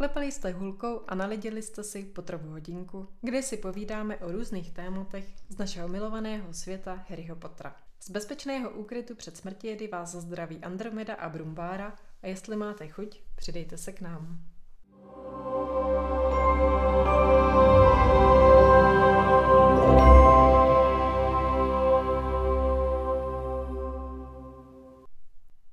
Poklepali 0.00 0.32
jste 0.32 0.52
hulkou 0.52 1.00
a 1.08 1.14
naleděli 1.14 1.62
jste 1.62 1.84
si 1.84 2.04
potrovu 2.04 2.50
hodinku, 2.50 3.08
kde 3.20 3.42
si 3.42 3.56
povídáme 3.56 4.16
o 4.16 4.32
různých 4.32 4.72
tématech 4.72 5.24
z 5.48 5.58
našeho 5.58 5.88
milovaného 5.88 6.52
světa 6.52 7.04
Harryho 7.08 7.36
Pottera. 7.36 7.76
Z 8.00 8.10
bezpečného 8.10 8.70
úkrytu 8.70 9.14
před 9.14 9.36
smrtědy 9.36 9.88
vás 9.88 10.14
zdraví 10.14 10.58
Andromeda 10.58 11.14
a 11.14 11.28
Brumbára 11.28 11.96
a 12.22 12.26
jestli 12.26 12.56
máte 12.56 12.88
chuť, 12.88 13.20
přidejte 13.36 13.76
se 13.76 13.92
k 13.92 14.00
nám. 14.00 14.38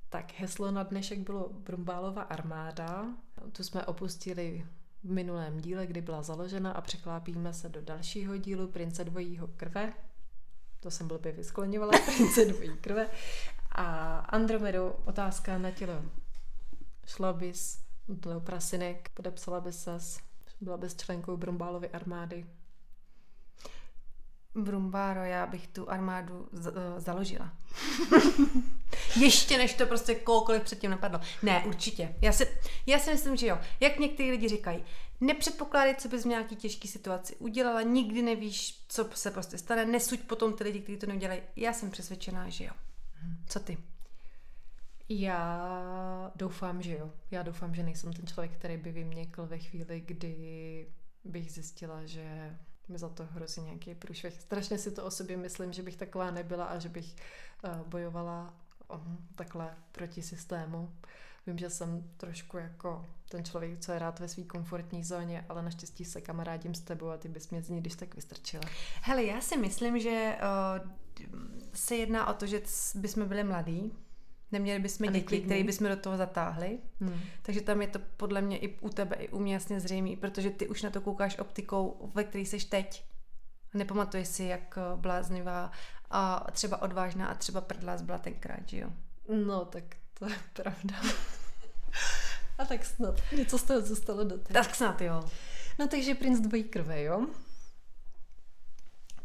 Tak 0.09 0.33
heslo 0.37 0.71
na 0.71 0.83
dnešek 0.83 1.19
bylo 1.19 1.49
Brumbálova 1.49 2.21
armáda. 2.21 3.05
Tu 3.57 3.63
jsme 3.63 3.85
opustili 3.85 4.65
v 5.03 5.11
minulém 5.11 5.57
díle, 5.61 5.87
kdy 5.87 6.01
byla 6.01 6.21
založena 6.23 6.71
a 6.71 6.81
překlápíme 6.81 7.53
se 7.53 7.69
do 7.69 7.81
dalšího 7.81 8.37
dílu 8.37 8.67
Prince 8.67 9.03
dvojího 9.03 9.47
krve. 9.47 9.93
To 10.79 10.91
jsem 10.91 11.07
blbě 11.07 11.31
vyskloňovala, 11.31 11.91
Prince 12.05 12.45
dvojí 12.45 12.77
krve. 12.77 13.09
A 13.71 14.17
Andromedo, 14.17 14.95
otázka 15.05 15.57
na 15.57 15.71
tělo. 15.71 16.05
Šla 17.05 17.33
bys 17.33 17.79
do 18.07 18.39
prasinek, 18.39 19.09
podepsala 19.13 19.61
bys 19.61 19.83
ses, 19.83 20.19
byla 20.61 20.77
bys 20.77 20.95
členkou 20.95 21.37
Brumbálovy 21.37 21.89
armády. 21.89 22.45
Brumbáro, 24.55 25.23
já 25.23 25.45
bych 25.45 25.67
tu 25.67 25.89
armádu 25.89 26.49
z- 26.51 26.67
eh, 26.75 26.99
založila. 27.01 27.53
Ještě 29.19 29.57
než 29.57 29.73
to 29.73 29.85
prostě 29.85 30.15
kohokoliv 30.15 30.63
předtím 30.63 30.91
napadlo. 30.91 31.19
Ne, 31.43 31.63
určitě. 31.65 32.15
Já 32.21 32.31
si, 32.31 32.47
já 32.85 32.99
si 32.99 33.11
myslím, 33.11 33.35
že 33.35 33.47
jo. 33.47 33.59
Jak 33.79 33.99
někteří 33.99 34.31
lidi 34.31 34.47
říkají, 34.47 34.83
nepředpokládej, 35.21 35.95
co 35.95 36.09
bys 36.09 36.23
v 36.23 36.27
nějaký 36.27 36.55
těžké 36.55 36.87
situaci 36.87 37.35
udělala, 37.35 37.81
nikdy 37.81 38.21
nevíš, 38.21 38.85
co 38.87 39.09
se 39.13 39.31
prostě 39.31 39.57
stane, 39.57 39.85
nesuď 39.85 40.21
potom 40.21 40.53
ty 40.53 40.63
lidi, 40.63 40.79
kteří 40.79 40.97
to 40.97 41.07
neudělají. 41.07 41.41
Já 41.55 41.73
jsem 41.73 41.91
přesvědčená, 41.91 42.49
že 42.49 42.63
jo. 42.63 42.71
Co 43.47 43.59
ty? 43.59 43.77
Já 45.09 46.31
doufám, 46.35 46.81
že 46.81 46.97
jo. 46.97 47.11
Já 47.31 47.43
doufám, 47.43 47.75
že 47.75 47.83
nejsem 47.83 48.13
ten 48.13 48.27
člověk, 48.27 48.51
který 48.51 48.77
by 48.77 48.91
vyměkl 48.91 49.45
ve 49.45 49.57
chvíli, 49.57 50.01
kdy 50.05 50.87
bych 51.23 51.51
zjistila, 51.51 52.05
že 52.05 52.57
mi 52.87 52.97
za 52.97 53.09
to 53.09 53.25
hrozí 53.25 53.61
nějaký 53.61 53.95
průšvih. 53.95 54.41
Strašně 54.41 54.77
si 54.77 54.91
to 54.91 55.05
o 55.05 55.11
sobě 55.11 55.37
myslím, 55.37 55.73
že 55.73 55.83
bych 55.83 55.95
taková 55.95 56.31
nebyla 56.31 56.65
a 56.65 56.79
že 56.79 56.89
bych 56.89 57.15
uh, 57.63 57.87
bojovala 57.87 58.53
takhle 59.35 59.75
proti 59.91 60.21
systému. 60.21 60.91
Vím, 61.47 61.57
že 61.57 61.69
jsem 61.69 62.03
trošku 62.17 62.57
jako 62.57 63.05
ten 63.29 63.45
člověk, 63.45 63.79
co 63.79 63.91
je 63.91 63.99
rád 63.99 64.19
ve 64.19 64.27
své 64.27 64.43
komfortní 64.43 65.03
zóně, 65.03 65.45
ale 65.49 65.61
naštěstí 65.61 66.05
se 66.05 66.21
kamarádím 66.21 66.75
s 66.75 66.81
tebou 66.81 67.09
a 67.09 67.17
ty 67.17 67.27
bys 67.27 67.49
mě 67.49 67.61
z 67.61 67.69
ní 67.69 67.81
když 67.81 67.95
tak 67.95 68.15
vystrčila. 68.15 68.63
Hele, 69.01 69.23
já 69.23 69.41
si 69.41 69.57
myslím, 69.57 69.99
že 69.99 70.37
uh, 70.81 70.89
se 71.73 71.95
jedná 71.95 72.27
o 72.27 72.33
to, 72.33 72.45
že 72.45 72.61
bychom 72.95 73.27
byli 73.27 73.43
mladí, 73.43 73.93
neměli 74.51 74.79
bychom 74.79 75.11
děti, 75.11 75.41
které 75.41 75.63
bychom 75.63 75.87
do 75.87 75.95
toho 75.95 76.17
zatáhli. 76.17 76.79
Hmm. 76.99 77.19
Takže 77.41 77.61
tam 77.61 77.81
je 77.81 77.87
to 77.87 77.99
podle 78.17 78.41
mě 78.41 78.57
i 78.57 78.79
u 78.79 78.89
tebe, 78.89 79.15
i 79.15 79.29
u 79.29 79.39
mě 79.39 79.53
jasně 79.53 79.79
zřejmý, 79.79 80.15
protože 80.15 80.49
ty 80.49 80.67
už 80.67 80.83
na 80.83 80.89
to 80.89 81.01
koukáš 81.01 81.39
optikou, 81.39 82.11
ve 82.15 82.23
které 82.23 82.41
jsi 82.41 82.65
teď. 82.69 83.03
Nepamatuješ 83.73 84.27
si, 84.27 84.43
jak 84.43 84.77
eh, 84.77 84.97
bláznivá 84.97 85.71
a 86.09 86.51
třeba 86.51 86.81
odvážná 86.81 87.27
a 87.27 87.35
třeba 87.35 87.61
prdlás 87.61 88.01
byla 88.01 88.17
tenkrát, 88.17 88.69
že 88.69 88.77
jo? 88.77 88.89
No, 89.45 89.65
tak 89.65 89.83
to 90.19 90.25
je 90.25 90.35
pravda. 90.53 90.95
a 92.57 92.65
tak 92.65 92.85
snad. 92.85 93.15
Něco 93.37 93.57
z 93.57 93.63
toho 93.63 93.81
zůstalo 93.81 94.23
do 94.23 94.37
té. 94.37 94.53
Tak 94.53 94.75
snad 94.75 95.01
jo. 95.01 95.29
No 95.79 95.87
takže 95.87 96.15
princ 96.15 96.39
dvojí 96.39 96.63
krve, 96.63 97.03
jo? 97.03 97.27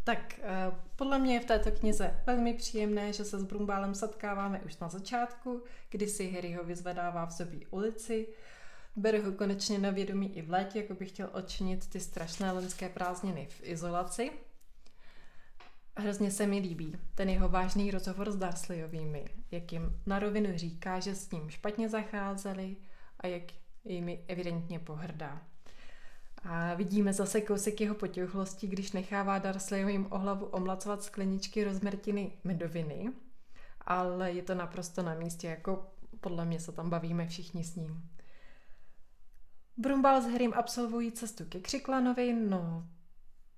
Tak 0.04 0.38
eh, 0.38 0.72
podle 0.96 1.18
mě 1.18 1.34
je 1.34 1.40
v 1.40 1.44
této 1.44 1.70
knize 1.70 2.20
velmi 2.26 2.54
příjemné, 2.54 3.12
že 3.12 3.24
se 3.24 3.38
s 3.38 3.44
Brumbálem 3.44 3.94
setkáváme 3.94 4.60
už 4.60 4.78
na 4.78 4.88
začátku, 4.88 5.62
kdy 5.90 6.08
si 6.08 6.30
Harry 6.30 6.52
ho 6.52 6.64
vyzvedává 6.64 7.26
v 7.26 7.32
sobě 7.32 7.60
ulici. 7.70 8.28
Bere 8.96 9.18
ho 9.18 9.32
konečně 9.32 9.78
na 9.78 9.90
vědomí 9.90 10.36
i 10.36 10.42
v 10.42 10.50
létě, 10.50 10.78
jako 10.78 10.94
by 10.94 11.06
chtěl 11.06 11.30
odčinit 11.32 11.90
ty 11.90 12.00
strašné 12.00 12.52
lenské 12.52 12.88
prázdniny 12.88 13.48
v 13.50 13.60
izolaci. 13.62 14.30
Hrozně 15.96 16.30
se 16.30 16.46
mi 16.46 16.58
líbí 16.58 16.96
ten 17.14 17.28
jeho 17.28 17.48
vážný 17.48 17.90
rozhovor 17.90 18.30
s 18.30 18.36
Dursleyovými, 18.36 19.24
jak 19.50 19.72
jim 19.72 20.02
na 20.06 20.18
rovinu 20.18 20.50
říká, 20.54 21.00
že 21.00 21.14
s 21.14 21.30
ním 21.30 21.50
špatně 21.50 21.88
zacházeli 21.88 22.76
a 23.20 23.26
jak 23.26 23.42
jimi 23.84 24.24
evidentně 24.28 24.78
pohrdá. 24.78 25.42
A 26.42 26.74
vidíme 26.74 27.12
zase 27.12 27.40
kousek 27.40 27.80
jeho 27.80 27.94
potěchlosti, 27.94 28.66
když 28.66 28.92
nechává 28.92 29.38
Dursleyovým 29.38 30.06
o 30.10 30.18
hlavu 30.18 30.46
omlacovat 30.46 31.02
skleničky 31.02 31.64
rozmrtiny 31.64 32.32
medoviny, 32.44 33.12
ale 33.80 34.32
je 34.32 34.42
to 34.42 34.54
naprosto 34.54 35.02
na 35.02 35.14
místě, 35.14 35.46
jako 35.46 35.92
podle 36.20 36.44
mě 36.44 36.60
se 36.60 36.72
tam 36.72 36.90
bavíme 36.90 37.26
všichni 37.26 37.64
s 37.64 37.76
ním. 37.76 38.10
Brumbal 39.76 40.22
s 40.22 40.26
Harrym 40.26 40.52
absolvují 40.54 41.12
cestu 41.12 41.44
ke 41.44 41.60
Křiklanovi, 41.60 42.32
no 42.32 42.88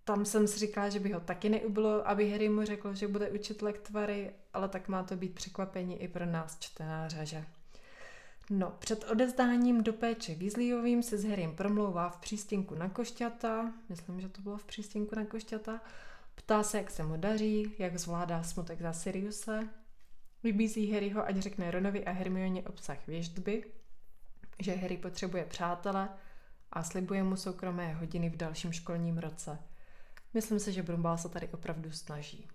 tam 0.04 0.24
jsem 0.24 0.46
si 0.46 0.58
říkala, 0.58 0.88
že 0.88 1.00
by 1.00 1.12
ho 1.12 1.20
taky 1.20 1.48
neubilo, 1.48 2.08
aby 2.08 2.30
Harry 2.30 2.48
mu 2.48 2.64
řekl, 2.64 2.94
že 2.94 3.08
bude 3.08 3.30
učit 3.30 3.62
lektvary, 3.62 4.32
ale 4.52 4.68
tak 4.68 4.88
má 4.88 5.02
to 5.02 5.16
být 5.16 5.34
překvapení 5.34 6.02
i 6.02 6.08
pro 6.08 6.26
nás 6.26 6.58
čtenáře, 6.58 7.26
že? 7.26 7.44
No, 8.50 8.70
před 8.78 9.04
odezdáním 9.10 9.82
do 9.82 9.92
péče 9.92 10.34
Weasleyovým 10.34 11.02
se 11.02 11.18
s 11.18 11.24
Harrym 11.24 11.56
promlouvá 11.56 12.08
v 12.08 12.16
přístěnku 12.16 12.74
na 12.74 12.88
košťata, 12.88 13.72
myslím, 13.88 14.20
že 14.20 14.28
to 14.28 14.42
bylo 14.42 14.56
v 14.56 14.64
přístěnku 14.64 15.16
na 15.16 15.24
košťata, 15.24 15.80
ptá 16.34 16.62
se, 16.62 16.78
jak 16.78 16.90
se 16.90 17.02
mu 17.02 17.16
daří, 17.16 17.74
jak 17.78 17.98
zvládá 17.98 18.42
smutek 18.42 18.80
za 18.80 18.92
Siriuse, 18.92 19.68
vybízí 20.42 20.92
Harryho, 20.92 21.26
ať 21.26 21.36
řekne 21.36 21.70
Ronovi 21.70 22.04
a 22.04 22.10
Hermioně 22.10 22.62
obsah 22.62 23.06
věždby, 23.06 23.64
že 24.62 24.74
Harry 24.74 24.96
potřebuje 24.96 25.44
přátele 25.44 26.08
a 26.72 26.82
slibuje 26.82 27.22
mu 27.22 27.36
soukromé 27.36 27.94
hodiny 27.94 28.30
v 28.30 28.36
dalším 28.36 28.72
školním 28.72 29.18
roce. 29.18 29.58
Myslím 30.34 30.60
si, 30.60 30.72
že 30.72 30.82
Brumbál 30.82 31.18
se 31.18 31.28
tady 31.28 31.48
opravdu 31.48 31.90
snaží. 31.90 32.48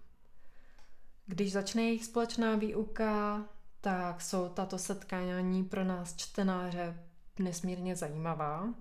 Když 1.25 1.51
začne 1.51 1.83
jejich 1.83 2.05
společná 2.05 2.55
výuka, 2.55 3.45
tak 3.81 4.21
jsou 4.21 4.49
tato 4.49 4.77
setkání 4.77 5.63
pro 5.63 5.83
nás 5.83 6.15
čtenáře 6.15 7.03
nesmírně 7.39 7.95
zajímavá. 7.95 8.73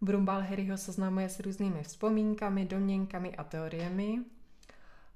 Brumbál 0.00 0.40
Harryho 0.40 0.78
seznamuje 0.78 1.28
s 1.28 1.40
různými 1.40 1.82
vzpomínkami, 1.82 2.64
domněnkami 2.64 3.36
a 3.36 3.44
teoriemi. 3.44 4.18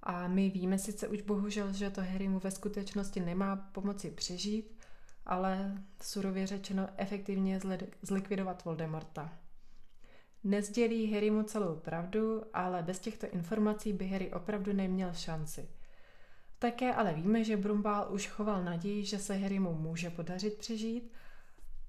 A 0.02 0.28
my 0.28 0.50
víme 0.50 0.78
sice 0.78 1.08
už 1.08 1.22
bohužel, 1.22 1.72
že 1.72 1.90
to 1.90 2.00
Harry 2.00 2.28
mu 2.28 2.38
ve 2.38 2.50
skutečnosti 2.50 3.20
nemá 3.20 3.56
pomoci 3.56 4.10
přežít, 4.10 4.78
ale 5.26 5.82
surově 6.02 6.46
řečeno 6.46 6.88
efektivně 6.96 7.58
zli- 7.58 7.88
zlikvidovat 8.02 8.64
Voldemorta. 8.64 9.32
Nezdělí 10.46 11.12
Harry 11.12 11.30
mu 11.30 11.42
celou 11.42 11.76
pravdu, 11.76 12.42
ale 12.54 12.82
bez 12.82 12.98
těchto 12.98 13.26
informací 13.30 13.92
by 13.92 14.06
Harry 14.08 14.32
opravdu 14.32 14.72
neměl 14.72 15.14
šanci. 15.14 15.68
Také 16.58 16.94
ale 16.94 17.14
víme, 17.14 17.44
že 17.44 17.56
Brumbál 17.56 18.06
už 18.10 18.28
choval 18.28 18.64
naději, 18.64 19.04
že 19.04 19.18
se 19.18 19.34
Harry 19.34 19.58
mu 19.58 19.74
může 19.74 20.10
podařit 20.10 20.58
přežít 20.58 21.12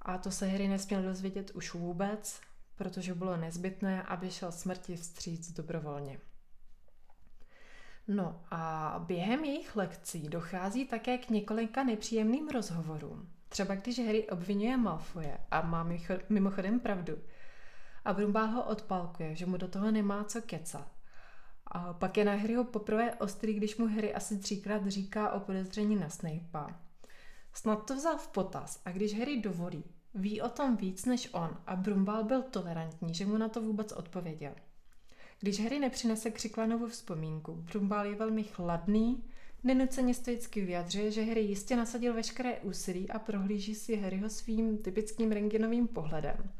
a 0.01 0.18
to 0.18 0.31
se 0.31 0.48
Harry 0.48 0.68
nesměl 0.68 1.04
dozvědět 1.04 1.51
už 1.51 1.74
vůbec, 1.74 2.42
protože 2.75 3.13
bylo 3.13 3.38
nezbytné, 3.38 4.04
aby 4.04 4.31
šel 4.31 4.51
smrti 4.51 4.95
vstříc 4.95 5.51
dobrovolně. 5.51 6.19
No 8.07 8.42
a 8.51 9.03
během 9.07 9.45
jejich 9.45 9.75
lekcí 9.75 10.30
dochází 10.30 10.86
také 10.86 11.18
k 11.18 11.30
několika 11.30 11.83
nepříjemným 11.83 12.50
rozhovorům. 12.50 13.30
Třeba 13.50 13.75
když 13.75 14.00
Harry 14.06 14.30
obvinuje 14.30 14.77
Malfoje 14.77 15.38
a 15.51 15.62
má 15.62 15.89
mimochodem 16.30 16.80
pravdu. 16.80 17.18
A 18.07 18.13
Brumbál 18.13 18.48
ho 18.48 18.63
odpalkuje, 18.63 19.36
že 19.36 19.45
mu 19.45 19.57
do 19.57 19.68
toho 19.68 19.92
nemá 19.92 20.24
co 20.24 20.42
kecat. 20.42 20.92
A 21.68 21.94
pak 21.94 22.18
je 22.18 22.25
na 22.25 22.36
Harryho 22.36 22.63
poprvé 22.63 23.15
ostrý, 23.15 23.54
když 23.54 23.77
mu 23.77 23.88
Harry 23.88 24.13
asi 24.13 24.38
třikrát 24.38 24.88
říká 24.88 25.31
o 25.31 25.39
podezření 25.39 25.95
na 25.95 26.09
Snape'a. 26.09 26.81
Snad 27.54 27.86
to 27.86 27.95
vzal 27.95 28.18
v 28.18 28.27
potaz 28.27 28.81
a 28.86 28.92
když 28.92 29.19
Harry 29.19 29.42
dovolí, 29.42 29.83
ví 30.13 30.42
o 30.42 30.50
tom 30.50 30.77
víc 30.77 31.06
než 31.06 31.30
on 31.31 31.57
a 31.68 31.75
Brumbál 31.75 32.24
byl 32.24 32.42
tolerantní, 32.42 33.13
že 33.13 33.25
mu 33.25 33.38
na 33.38 33.50
to 33.50 33.62
vůbec 33.62 33.92
odpověděl. 33.92 34.53
Když 35.39 35.63
Harry 35.63 35.80
nepřinese 35.80 36.31
Křiklanovu 36.31 36.88
vzpomínku, 36.88 37.56
Brumbál 37.56 38.06
je 38.06 38.15
velmi 38.15 38.44
chladný, 38.44 39.24
nenuceně 39.63 40.13
stoicky 40.13 40.65
vyjadřuje, 40.65 41.12
že 41.12 41.24
Harry 41.24 41.42
jistě 41.42 41.75
nasadil 41.75 42.13
veškeré 42.13 42.60
úsilí 42.60 43.10
a 43.10 43.19
prohlíží 43.19 43.75
si 43.75 43.95
Harryho 43.95 44.30
svým 44.30 44.77
typickým 44.77 45.31
rengenovým 45.31 45.88
pohledem. 45.88 46.51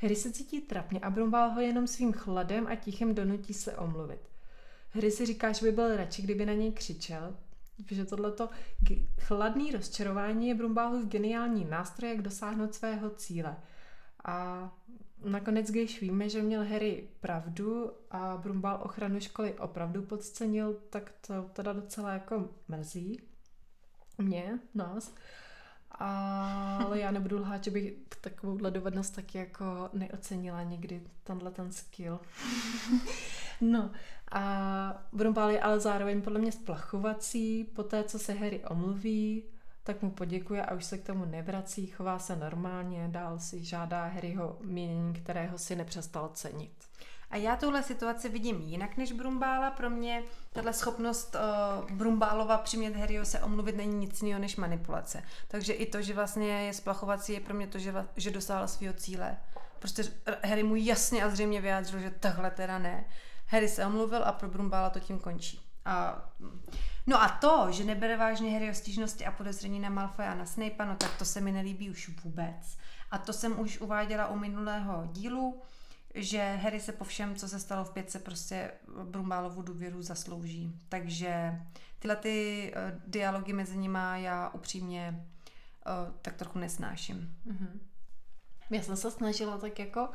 Harry 0.00 0.16
se 0.16 0.32
cítí 0.32 0.60
trapně 0.60 1.00
a 1.00 1.10
Brumbál 1.10 1.50
ho 1.50 1.60
jenom 1.60 1.86
svým 1.86 2.12
chladem 2.12 2.66
a 2.66 2.76
tichem 2.76 3.14
donutí 3.14 3.54
se 3.54 3.76
omluvit. 3.76 4.20
Harry 4.90 5.10
si 5.10 5.26
říká, 5.26 5.52
že 5.52 5.66
by 5.66 5.72
byl 5.72 5.96
radši, 5.96 6.22
kdyby 6.22 6.46
na 6.46 6.52
něj 6.52 6.72
křičel, 6.72 7.36
že 7.90 8.04
tohleto 8.04 8.48
chladný 9.20 9.70
rozčarování 9.72 10.48
je 10.48 10.54
Brumbálův 10.54 11.06
geniální 11.06 11.64
nástroj, 11.64 12.10
jak 12.10 12.22
dosáhnout 12.22 12.74
svého 12.74 13.10
cíle. 13.10 13.56
A 14.24 14.70
nakonec, 15.24 15.70
když 15.70 16.00
víme, 16.00 16.28
že 16.28 16.42
měl 16.42 16.64
Harry 16.64 17.08
pravdu 17.20 17.92
a 18.10 18.36
Brumbal 18.36 18.80
ochranu 18.82 19.20
školy 19.20 19.54
opravdu 19.54 20.02
podcenil, 20.02 20.80
tak 20.90 21.12
to 21.26 21.42
teda 21.52 21.72
docela 21.72 22.12
jako 22.12 22.48
mrzí 22.68 23.20
mě, 24.18 24.58
nás. 24.74 25.14
Ale 25.98 27.00
já 27.00 27.10
nebudu 27.10 27.38
lhát, 27.38 27.64
že 27.64 27.70
bych 27.70 27.92
takovouhle 28.20 28.70
dovednost 28.70 29.14
taky 29.14 29.38
jako 29.38 29.90
neocenila 29.92 30.62
nikdy, 30.62 31.02
tenhle 31.24 31.50
ten 31.50 31.72
skill. 31.72 32.20
no 33.60 33.90
a 34.32 35.04
Brumbal 35.12 35.50
je 35.50 35.60
ale 35.60 35.80
zároveň 35.80 36.22
podle 36.22 36.40
mě 36.40 36.52
splachovací, 36.52 37.64
po 37.64 37.82
té, 37.82 38.04
co 38.04 38.18
se 38.18 38.32
Harry 38.32 38.64
omluví, 38.64 39.44
tak 39.84 40.02
mu 40.02 40.10
poděkuje 40.10 40.62
a 40.64 40.74
už 40.74 40.84
se 40.84 40.98
k 40.98 41.06
tomu 41.06 41.24
nevrací, 41.24 41.86
chová 41.86 42.18
se 42.18 42.36
normálně, 42.36 43.08
dál 43.10 43.38
si 43.38 43.64
žádá 43.64 44.06
Harryho 44.06 44.58
mínění, 44.60 45.14
kterého 45.14 45.58
si 45.58 45.76
nepřestal 45.76 46.30
cenit. 46.34 46.72
A 47.30 47.36
já 47.36 47.56
tuhle 47.56 47.82
situaci 47.82 48.28
vidím 48.28 48.60
jinak 48.60 48.96
než 48.96 49.12
Brumbála. 49.12 49.70
Pro 49.70 49.90
mě 49.90 50.22
tahle 50.52 50.72
schopnost 50.72 51.36
uh, 51.36 51.90
Brumbálova 51.90 52.58
přimět 52.58 52.96
Harryho 52.96 53.24
se 53.24 53.40
omluvit 53.40 53.76
není 53.76 53.94
nic 53.94 54.22
jiného 54.22 54.40
než 54.40 54.56
manipulace. 54.56 55.22
Takže 55.48 55.72
i 55.72 55.86
to, 55.86 56.02
že 56.02 56.14
vlastně 56.14 56.48
je 56.48 56.72
splachovací, 56.72 57.32
je 57.32 57.40
pro 57.40 57.54
mě 57.54 57.66
to, 57.66 57.78
že, 57.78 57.94
že 58.16 58.30
dosáhl 58.30 58.68
svého 58.68 58.94
cíle. 58.94 59.36
Prostě 59.78 60.04
Harry 60.44 60.62
mu 60.62 60.76
jasně 60.76 61.24
a 61.24 61.28
zřejmě 61.28 61.60
vyjádřil, 61.60 62.00
že 62.00 62.10
takhle 62.10 62.50
teda 62.50 62.78
ne. 62.78 63.04
Harry 63.46 63.68
se 63.68 63.86
omluvil 63.86 64.24
a 64.24 64.32
pro 64.32 64.48
Brumbála 64.48 64.90
to 64.90 65.00
tím 65.00 65.18
končí. 65.18 65.60
A, 65.84 66.22
no 67.06 67.22
a 67.22 67.28
to, 67.28 67.66
že 67.70 67.84
nebere 67.84 68.16
vážně 68.16 68.52
Harryho 68.52 68.74
stížnosti 68.74 69.26
a 69.26 69.32
podezření 69.32 69.80
na 69.80 69.88
Malfoy 69.88 70.26
a 70.26 70.34
na 70.34 70.46
Snape, 70.46 70.86
no 70.86 70.96
tak 70.96 71.18
to 71.18 71.24
se 71.24 71.40
mi 71.40 71.52
nelíbí 71.52 71.90
už 71.90 72.10
vůbec. 72.24 72.78
A 73.10 73.18
to 73.18 73.32
jsem 73.32 73.60
už 73.60 73.80
uváděla 73.80 74.28
u 74.28 74.38
minulého 74.38 75.06
dílu, 75.12 75.62
že 76.14 76.58
Harry 76.62 76.80
se 76.80 76.92
po 76.92 77.04
všem, 77.04 77.36
co 77.36 77.48
se 77.48 77.60
stalo 77.60 77.84
v 77.84 77.90
pětce, 77.90 78.18
prostě 78.18 78.70
Brumbálovu 79.04 79.62
důvěru 79.62 80.02
zaslouží. 80.02 80.78
Takže 80.88 81.60
tyhle 81.98 82.16
ty 82.16 82.72
uh, 82.76 83.00
dialogy 83.06 83.52
mezi 83.52 83.76
nimi 83.76 83.98
já 84.14 84.48
upřímně 84.48 85.26
uh, 85.86 86.14
tak 86.22 86.34
trochu 86.34 86.58
nesnáším. 86.58 87.36
Mm-hmm. 87.46 87.80
Já 88.70 88.82
jsem 88.82 88.96
se 88.96 89.10
snažila 89.10 89.58
tak 89.58 89.78
jako 89.78 90.08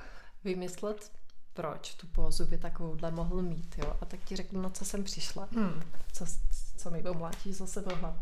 vymyslet, 0.44 1.12
proč 1.54 1.96
tu 1.96 2.08
pózu 2.08 2.46
by 2.46 2.58
takovouhle 2.58 3.12
mohl 3.12 3.42
mít, 3.42 3.76
jo. 3.78 3.98
A 4.02 4.06
tak 4.06 4.20
ti 4.24 4.36
řeknu, 4.36 4.62
na 4.62 4.70
co 4.70 4.86
jsem 4.86 5.04
přišla. 5.04 5.48
Hmm. 5.52 5.82
Co, 6.12 6.26
co 6.78 6.92
mi 6.92 7.04
omlátí 7.04 7.54
zase 7.54 7.82
do 7.82 7.96
hlav. 7.96 8.16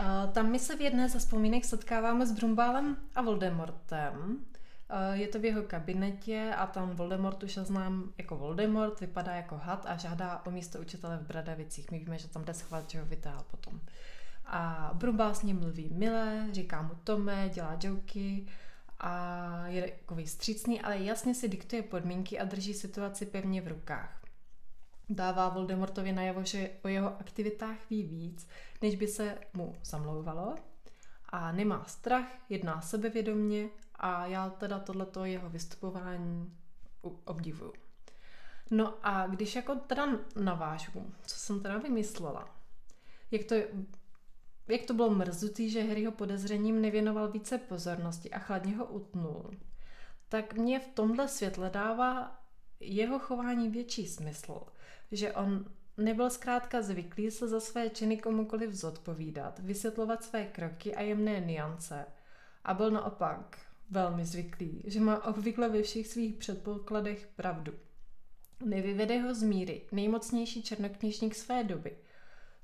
Uh, 0.00 0.32
tam 0.32 0.50
my 0.50 0.58
se 0.58 0.76
v 0.76 0.80
jedné 0.80 1.08
ze 1.08 1.18
vzpomínek 1.18 1.64
setkáváme 1.64 2.26
s 2.26 2.32
Brumbálem 2.32 2.96
a 3.14 3.22
Voldemortem. 3.22 4.38
Uh, 4.90 5.20
je 5.20 5.28
to 5.28 5.38
v 5.38 5.44
jeho 5.44 5.62
kabinetě 5.62 6.54
a 6.56 6.66
tam 6.66 6.90
Voldemort 6.90 7.42
už 7.42 7.54
znám 7.54 8.12
jako 8.18 8.36
Voldemort, 8.36 9.00
vypadá 9.00 9.34
jako 9.34 9.56
had 9.56 9.86
a 9.86 9.96
žádá 9.96 10.42
o 10.46 10.50
místo 10.50 10.80
učitele 10.80 11.16
v 11.16 11.26
Bradavicích. 11.26 11.90
My 11.90 11.98
víme, 11.98 12.18
že 12.18 12.28
tam 12.28 12.44
jde 12.44 12.54
schovat, 12.54 12.90
že 12.90 13.00
ho 13.00 13.06
vytáhl 13.06 13.44
potom. 13.50 13.80
A 14.46 14.90
Brumbál 14.94 15.34
s 15.34 15.42
ním 15.42 15.58
mluví 15.58 15.90
milé, 15.92 16.48
říká 16.52 16.82
mu 16.82 16.94
Tome, 17.04 17.50
dělá 17.54 17.78
joky, 17.82 18.46
a 19.00 19.66
je 19.66 19.82
takový 19.82 20.26
střícný, 20.26 20.80
ale 20.80 20.98
jasně 20.98 21.34
si 21.34 21.48
diktuje 21.48 21.82
podmínky 21.82 22.38
a 22.38 22.44
drží 22.44 22.74
situaci 22.74 23.26
pevně 23.26 23.62
v 23.62 23.68
rukách. 23.68 24.22
Dává 25.08 25.48
Voldemortovi 25.48 26.12
najevo, 26.12 26.44
že 26.44 26.70
o 26.82 26.88
jeho 26.88 27.20
aktivitách 27.20 27.90
ví 27.90 28.02
víc, 28.02 28.48
než 28.82 28.96
by 28.96 29.06
se 29.08 29.38
mu 29.54 29.74
zamlouvalo 29.84 30.54
a 31.28 31.52
nemá 31.52 31.84
strach, 31.84 32.26
jedná 32.48 32.80
sebevědomně 32.80 33.68
a 33.98 34.26
já 34.26 34.50
teda 34.50 34.78
tohleto 34.78 35.24
jeho 35.24 35.50
vystupování 35.50 36.52
obdivuju. 37.24 37.72
No 38.70 38.94
a 39.02 39.26
když 39.26 39.56
jako 39.56 39.74
teda 39.74 40.08
navážu, 40.36 41.12
co 41.26 41.36
jsem 41.36 41.60
teda 41.60 41.78
vymyslela, 41.78 42.48
jak 43.30 43.44
to 43.44 43.54
jak 44.68 44.82
to 44.86 44.94
bylo 44.94 45.10
mrzutý, 45.10 45.70
že 45.70 45.82
Harryho 45.82 46.12
podezřením 46.12 46.80
nevěnoval 46.80 47.30
více 47.30 47.58
pozornosti 47.58 48.30
a 48.30 48.38
chladně 48.38 48.76
ho 48.76 48.86
utnul, 48.86 49.50
tak 50.28 50.54
mě 50.54 50.80
v 50.80 50.88
tomhle 50.88 51.28
světle 51.28 51.70
dává 51.70 52.40
jeho 52.80 53.18
chování 53.18 53.68
větší 53.68 54.06
smysl, 54.06 54.60
že 55.12 55.32
on 55.32 55.64
nebyl 55.96 56.30
zkrátka 56.30 56.82
zvyklý 56.82 57.30
se 57.30 57.48
za 57.48 57.60
své 57.60 57.90
činy 57.90 58.16
komukoliv 58.16 58.70
zodpovídat, 58.70 59.58
vysvětlovat 59.58 60.24
své 60.24 60.46
kroky 60.46 60.94
a 60.94 61.00
jemné 61.00 61.40
niance 61.40 62.06
a 62.64 62.74
byl 62.74 62.90
naopak 62.90 63.58
velmi 63.90 64.26
zvyklý, 64.26 64.82
že 64.86 65.00
má 65.00 65.24
obvykle 65.24 65.68
ve 65.68 65.82
všech 65.82 66.06
svých 66.06 66.34
předpokladech 66.34 67.28
pravdu. 67.36 67.72
Nevyvede 68.64 69.20
ho 69.20 69.34
z 69.34 69.42
míry 69.42 69.82
nejmocnější 69.92 70.62
černokněžník 70.62 71.34
své 71.34 71.64
doby– 71.64 71.96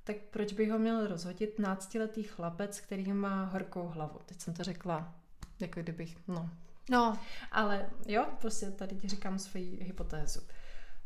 tak 0.05 0.17
proč 0.31 0.53
by 0.53 0.71
ho 0.71 0.79
měl 0.79 1.07
rozhodit 1.07 1.59
náctiletý 1.59 2.23
chlapec, 2.23 2.81
který 2.81 3.13
má 3.13 3.45
horkou 3.45 3.87
hlavu? 3.87 4.19
Teď 4.27 4.41
jsem 4.41 4.55
to 4.55 4.65
řekla, 4.65 5.15
jako 5.61 5.81
kdybych, 5.81 6.29
no. 6.29 6.51
No. 6.91 7.19
Ale 7.53 7.91
jo, 8.07 8.27
prostě 8.41 8.71
tady 8.71 8.97
ti 8.97 9.09
říkám 9.09 9.39
svoji 9.39 9.85
hypotézu. 9.85 10.41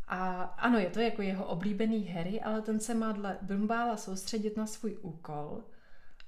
A 0.09 0.43
ano, 0.43 0.79
je 0.79 0.91
to 0.91 1.01
jako 1.01 1.23
jeho 1.23 1.45
oblíbený 1.45 2.09
Harry, 2.09 2.41
ale 2.41 2.63
ten 2.63 2.81
se 2.81 2.95
má 2.95 3.13
dle 3.13 3.39
Brumbála 3.43 3.97
soustředit 3.97 4.57
na 4.57 4.67
svůj 4.67 4.99
úkol. 5.03 5.63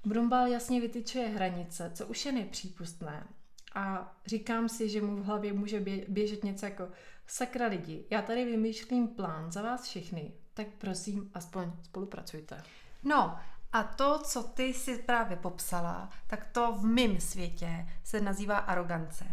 Brumbál 0.05 0.47
jasně 0.47 0.81
vytyčuje 0.81 1.27
hranice, 1.27 1.91
co 1.93 2.07
už 2.07 2.25
je 2.25 2.31
nepřípustné. 2.31 3.27
A 3.75 4.15
říkám 4.25 4.69
si, 4.69 4.89
že 4.89 5.01
mu 5.01 5.15
v 5.15 5.25
hlavě 5.25 5.53
může 5.53 5.79
běžet 6.07 6.43
něco 6.43 6.65
jako 6.65 6.87
sakra 7.27 7.67
lidi, 7.67 8.05
já 8.09 8.21
tady 8.21 8.45
vymýšlím 8.45 9.07
plán 9.07 9.51
za 9.51 9.61
vás 9.61 9.83
všechny, 9.83 10.31
tak 10.53 10.67
prosím, 10.77 11.31
aspoň 11.33 11.71
spolupracujte. 11.83 12.63
No, 13.03 13.39
a 13.73 13.83
to, 13.83 14.19
co 14.19 14.43
ty 14.43 14.73
si 14.73 14.97
právě 14.97 15.37
popsala, 15.37 16.09
tak 16.27 16.45
to 16.45 16.73
v 16.73 16.85
mém 16.85 17.19
světě 17.19 17.87
se 18.03 18.21
nazývá 18.21 18.57
arogance. 18.57 19.25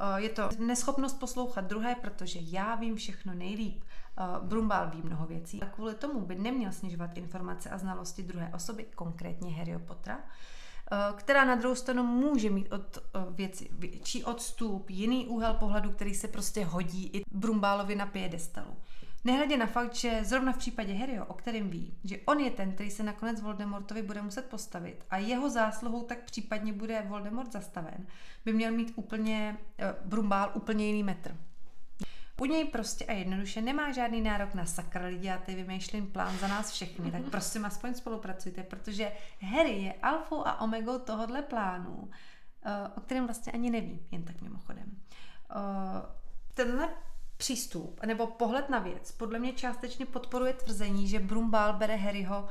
Eh, 0.00 0.20
je 0.20 0.28
to 0.28 0.48
neschopnost 0.58 1.20
poslouchat 1.20 1.64
druhé, 1.64 1.94
protože 1.94 2.38
já 2.42 2.74
vím 2.74 2.96
všechno 2.96 3.34
nejlíp. 3.34 3.84
Eh, 4.18 4.22
Brumbál 4.42 4.90
ví 4.90 5.02
mnoho 5.02 5.26
věcí 5.26 5.62
a 5.62 5.66
kvůli 5.66 5.94
tomu 5.94 6.20
by 6.20 6.34
neměl 6.34 6.72
snižovat 6.72 7.18
informace 7.18 7.70
a 7.70 7.78
znalosti 7.78 8.22
druhé 8.22 8.50
osoby, 8.54 8.86
konkrétně 8.94 9.56
Harryho 9.56 9.80
Pottera, 9.80 10.20
která 11.16 11.44
na 11.44 11.54
druhou 11.54 11.74
stranu 11.74 12.02
může 12.02 12.50
mít 12.50 12.72
od 12.72 12.98
věci 13.30 13.68
větší 13.72 14.24
odstup, 14.24 14.90
jiný 14.90 15.26
úhel 15.26 15.54
pohledu, 15.54 15.90
který 15.90 16.14
se 16.14 16.28
prostě 16.28 16.64
hodí 16.64 17.10
i 17.12 17.22
Brumbálovi 17.30 17.94
na 17.94 18.06
piedestalu. 18.06 18.76
Nehledě 19.24 19.56
na 19.56 19.66
fakt, 19.66 19.94
že 19.94 20.20
zrovna 20.24 20.52
v 20.52 20.58
případě 20.58 20.94
Harryho, 20.94 21.26
o 21.26 21.34
kterém 21.34 21.70
ví, 21.70 21.94
že 22.04 22.18
on 22.24 22.38
je 22.38 22.50
ten, 22.50 22.72
který 22.72 22.90
se 22.90 23.02
nakonec 23.02 23.40
Voldemortovi 23.40 24.02
bude 24.02 24.22
muset 24.22 24.44
postavit 24.46 25.04
a 25.10 25.16
jeho 25.16 25.50
zásluhou 25.50 26.02
tak 26.02 26.24
případně 26.24 26.72
bude 26.72 27.04
Voldemort 27.08 27.52
zastaven, 27.52 28.06
by 28.44 28.52
měl 28.52 28.72
mít 28.72 28.92
úplně 28.96 29.58
uh, 29.78 30.08
Brumbál 30.08 30.50
úplně 30.54 30.86
jiný 30.86 31.02
metr. 31.02 31.36
U 32.40 32.44
něj 32.44 32.64
prostě 32.64 33.04
a 33.04 33.12
jednoduše 33.12 33.62
nemá 33.62 33.92
žádný 33.92 34.20
nárok 34.20 34.54
na 34.54 34.66
sakra 34.66 35.06
lidi 35.06 35.30
a 35.30 35.38
ty 35.38 35.54
vymýšlím 35.54 36.06
plán 36.06 36.38
za 36.38 36.48
nás 36.48 36.70
všechny, 36.70 37.10
tak 37.10 37.22
prosím 37.30 37.64
aspoň 37.64 37.94
spolupracujte, 37.94 38.62
protože 38.62 39.12
Harry 39.40 39.82
je 39.82 39.92
alfou 39.92 40.46
a 40.46 40.60
omegou 40.60 40.98
tohohle 40.98 41.42
plánu, 41.42 41.94
uh, 41.96 42.10
o 42.96 43.00
kterém 43.00 43.26
vlastně 43.26 43.52
ani 43.52 43.70
neví, 43.70 44.06
jen 44.10 44.24
tak 44.24 44.42
mimochodem. 44.42 45.00
Uh, 45.56 45.60
tenhle 46.54 46.88
přístup 47.36 48.00
nebo 48.06 48.26
pohled 48.26 48.70
na 48.70 48.78
věc 48.78 49.12
podle 49.12 49.38
mě 49.38 49.52
částečně 49.52 50.06
podporuje 50.06 50.52
tvrzení, 50.52 51.08
že 51.08 51.20
Brumbál 51.20 51.72
bere 51.72 51.96
Harryho 51.96 52.48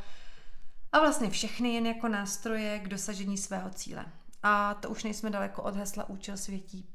a 0.91 0.99
vlastně 0.99 1.29
všechny 1.29 1.73
jen 1.73 1.85
jako 1.85 2.07
nástroje 2.07 2.79
k 2.79 2.87
dosažení 2.87 3.37
svého 3.37 3.69
cíle. 3.69 4.05
A 4.43 4.73
to 4.73 4.89
už 4.89 5.03
nejsme 5.03 5.29
daleko 5.29 5.63
od 5.63 5.75
hesla 5.75 6.09
účel 6.09 6.37
světí 6.37 6.87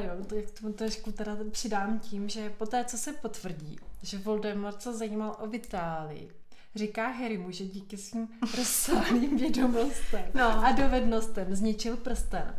prostřed. 0.00 0.60
tomu 0.60 0.72
trošku 0.72 1.12
teda 1.12 1.36
přidám 1.50 1.98
tím, 1.98 2.28
že 2.28 2.50
po 2.50 2.66
té, 2.66 2.84
co 2.84 2.98
se 2.98 3.12
potvrdí, 3.12 3.78
že 4.02 4.18
Voldemort 4.18 4.82
se 4.82 4.96
zajímal 4.96 5.36
o 5.40 5.46
Vitálii, 5.46 6.30
říká 6.74 7.08
Harrymu, 7.08 7.50
že 7.50 7.64
díky 7.64 7.96
svým 7.96 8.28
rozsáhlým 8.56 9.36
vědomostem 9.36 10.24
no. 10.34 10.64
a 10.64 10.72
dovednostem 10.72 11.54
zničil 11.54 11.96
prsten. 11.96 12.54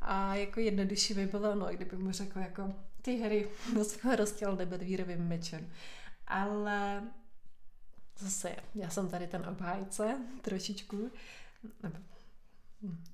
A 0.00 0.34
jako 0.34 0.60
jednodušší 0.60 1.14
by 1.14 1.26
bylo, 1.26 1.54
no, 1.54 1.66
kdyby 1.66 1.96
mu 1.96 2.12
řekl 2.12 2.38
jako, 2.38 2.74
ty 3.02 3.20
Harry, 3.20 3.48
no 3.74 3.84
ho 4.02 4.16
roztěl 4.16 4.56
nebedvírovým 4.56 5.28
mečem. 5.28 5.70
Ale 6.26 7.02
zase, 8.18 8.56
já 8.74 8.90
jsem 8.90 9.08
tady 9.08 9.26
ten 9.26 9.46
obhájce 9.48 10.16
trošičku, 10.40 11.10
nebo 11.82 11.96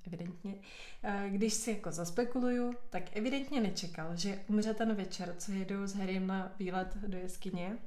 evidentně, 0.07 0.55
eh, 1.03 1.25
když 1.29 1.53
si 1.53 1.71
jako 1.71 1.91
zaspekuluju, 1.91 2.73
tak 2.89 3.17
evidentně 3.17 3.61
nečekal, 3.61 4.15
že 4.15 4.39
umře 4.47 4.73
ten 4.73 4.95
večer, 4.95 5.35
co 5.37 5.51
jedou 5.51 5.87
s 5.87 5.95
Harrym 5.95 6.27
na 6.27 6.51
výlet 6.59 6.97
do 6.97 7.17
jeskyně 7.17 7.77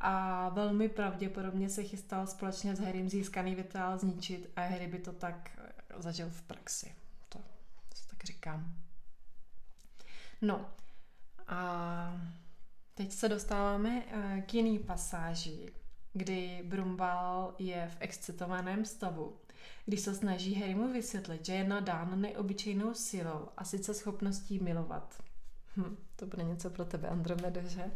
a 0.00 0.48
velmi 0.48 0.88
pravděpodobně 0.88 1.68
se 1.68 1.82
chystal 1.82 2.26
společně 2.26 2.76
s 2.76 2.80
Harrym 2.80 3.08
získaný 3.08 3.54
vitál 3.54 3.98
zničit 3.98 4.50
a 4.56 4.60
Harry 4.60 4.86
by 4.86 4.98
to 4.98 5.12
tak 5.12 5.50
eh, 5.58 6.02
zažil 6.02 6.30
v 6.30 6.42
praxi. 6.42 6.94
To, 7.28 7.38
to 7.38 7.94
tak 8.10 8.24
říkám. 8.24 8.74
No 10.42 10.70
a 11.48 12.20
teď 12.94 13.12
se 13.12 13.28
dostáváme 13.28 14.04
eh, 14.06 14.42
k 14.46 14.54
jiný 14.54 14.78
pasáži, 14.78 15.72
kdy 16.12 16.62
Brumbal 16.64 17.54
je 17.58 17.88
v 17.88 17.96
excitovaném 18.00 18.84
stavu, 18.84 19.39
když 19.86 20.00
se 20.00 20.14
snaží 20.14 20.54
Harrymu 20.54 20.92
vysvětlit, 20.92 21.46
že 21.46 21.52
je 21.52 21.68
nadán 21.68 22.20
neobyčejnou 22.20 22.94
silou 22.94 23.48
a 23.56 23.64
sice 23.64 23.94
schopností 23.94 24.58
milovat. 24.58 25.22
Hm, 25.76 25.96
to 26.16 26.26
bude 26.26 26.44
něco 26.44 26.70
pro 26.70 26.84
tebe, 26.84 27.08
Andromeda, 27.08 27.62
že? 27.62 27.90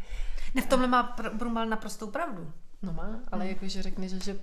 Ne, 0.54 0.62
v 0.62 0.66
tomhle 0.66 0.88
má 0.88 1.16
pr- 1.16 1.36
Brumbal 1.36 1.66
naprostou 1.66 2.10
pravdu. 2.10 2.52
No 2.82 2.92
má, 2.92 3.20
ale 3.32 3.44
hmm. 3.44 3.54
jakože 3.54 3.82
řekne, 3.82 4.08
že, 4.08 4.18
že, 4.20 4.38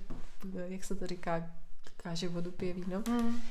jak 0.54 0.84
se 0.84 0.94
to 0.94 1.06
říká, 1.06 1.50
káže 1.96 2.28
vodu 2.28 2.50
pije 2.50 2.72
víno. 2.74 3.02
Hmm. 3.08 3.42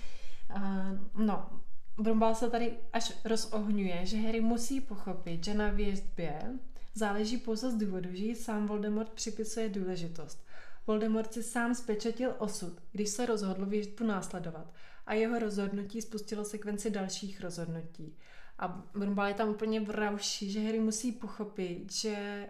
Uh, 0.55 1.25
no, 1.25 1.49
Brumbal 1.97 2.35
se 2.35 2.49
tady 2.49 2.77
až 2.93 3.13
rozohňuje, 3.25 4.05
že 4.05 4.17
Harry 4.17 4.41
musí 4.41 4.81
pochopit, 4.81 5.43
že 5.43 5.53
na 5.53 5.69
věžbě 5.69 6.59
záleží 6.93 7.37
pouze 7.37 7.71
z 7.71 7.75
důvodu, 7.75 8.09
že 8.11 8.25
jí 8.25 8.35
sám 8.35 8.67
Voldemort 8.67 9.09
připisuje 9.09 9.69
důležitost. 9.69 10.43
Voldemort 10.88 11.33
si 11.33 11.43
sám 11.43 11.75
spečetil 11.75 12.35
osud, 12.38 12.81
když 12.91 13.09
se 13.09 13.25
rozhodl 13.25 13.65
věžbu 13.65 14.03
následovat 14.05 14.73
a 15.05 15.13
jeho 15.13 15.39
rozhodnutí 15.39 16.01
spustilo 16.01 16.45
sekvenci 16.45 16.89
dalších 16.89 17.41
rozhodnutí. 17.41 18.17
A 18.59 18.67
Brumbal 18.93 19.27
je 19.27 19.33
tam 19.33 19.50
úplně 19.50 19.79
v 19.79 19.89
rauši, 19.89 20.51
že 20.51 20.59
Harry 20.59 20.79
musí 20.79 21.11
pochopit, 21.11 21.91
že 21.91 22.47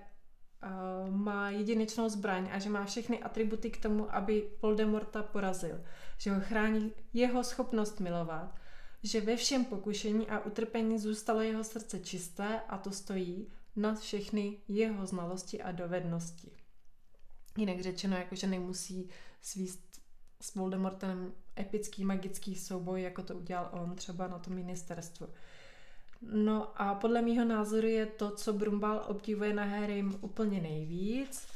uh, 0.64 1.16
má 1.16 1.50
jedinečnou 1.50 2.10
zbraň 2.10 2.50
a 2.52 2.60
že 2.60 2.70
má 2.70 2.86
všechny 2.86 3.24
atributy 3.24 3.70
k 3.70 3.82
tomu, 3.82 4.16
aby 4.16 4.50
Voldemorta 4.62 5.24
porazil. 5.24 5.84
Že 6.18 6.32
ho 6.32 6.42
chrání 6.42 6.92
jeho 7.14 7.44
schopnost 7.44 8.00
milovat, 8.00 8.56
že 9.04 9.22
ve 9.22 9.36
všem 9.36 9.66
pokušení 9.66 10.28
a 10.28 10.40
utrpení 10.40 11.00
zůstalo 11.00 11.42
jeho 11.42 11.64
srdce 11.64 12.00
čisté 12.00 12.62
a 12.70 12.78
to 12.78 12.92
stojí 12.92 13.48
nad 13.76 14.00
všechny 14.00 14.58
jeho 14.68 15.06
znalosti 15.06 15.62
a 15.62 15.72
dovednosti. 15.72 16.61
Jinak 17.58 17.82
řečeno, 17.82 18.18
jako 18.18 18.36
že 18.36 18.48
nemusí 18.48 19.10
svíst 19.42 20.02
s 20.42 20.56
Voldemortem 20.56 21.34
epický 21.60 22.06
magický 22.06 22.56
souboj, 22.56 23.02
jako 23.02 23.24
to 23.24 23.36
udělal 23.36 23.70
on 23.72 23.96
třeba 23.96 24.28
na 24.28 24.40
tom 24.40 24.54
ministerstvu. 24.54 25.28
No 26.22 26.82
a 26.82 26.96
podle 26.96 27.22
mýho 27.22 27.46
názoru 27.46 27.88
je 27.88 28.06
to, 28.06 28.32
co 28.32 28.54
Brumbal 28.54 29.06
obdivuje 29.08 29.54
na 29.54 29.64
Harrym 29.64 30.18
úplně 30.22 30.62
nejvíc 30.62 31.48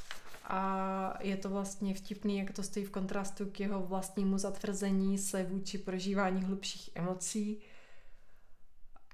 a 0.43 1.17
je 1.21 1.37
to 1.37 1.49
vlastně 1.49 1.93
vtipný, 1.93 2.37
jak 2.37 2.51
to 2.51 2.63
stojí 2.63 2.85
v 2.85 2.91
kontrastu 2.91 3.45
k 3.45 3.59
jeho 3.59 3.81
vlastnímu 3.81 4.37
zatvrzení 4.37 5.17
se 5.17 5.43
vůči 5.43 5.77
prožívání 5.77 6.43
hlubších 6.43 6.89
emocí. 6.95 7.61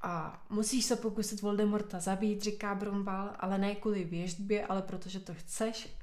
A 0.02 0.46
musíš 0.50 0.86
se 0.86 0.96
pokusit 0.96 1.42
Voldemorta 1.42 2.00
zabít, 2.00 2.42
říká 2.42 2.76
Brumbal, 2.76 3.36
ale 3.40 3.58
ne 3.58 3.76
kvůli 3.76 4.04
věžbě, 4.04 4.66
ale 4.68 4.82
protože 4.82 5.20
to 5.20 5.34
chceš. 5.34 6.01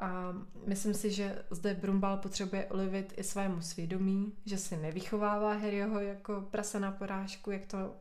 A 0.00 0.34
myslím 0.66 0.94
si, 0.94 1.10
že 1.10 1.44
zde 1.50 1.74
Brumbal 1.74 2.16
potřebuje 2.16 2.66
ulivit 2.66 3.14
i 3.16 3.24
svému 3.24 3.62
svědomí, 3.62 4.32
že 4.46 4.58
si 4.58 4.76
nevychovává 4.76 5.52
Harryho 5.52 6.00
jako 6.00 6.40
prase 6.50 6.80
na 6.80 6.92
porážku, 6.92 7.50
jak 7.50 7.66
to 7.66 7.94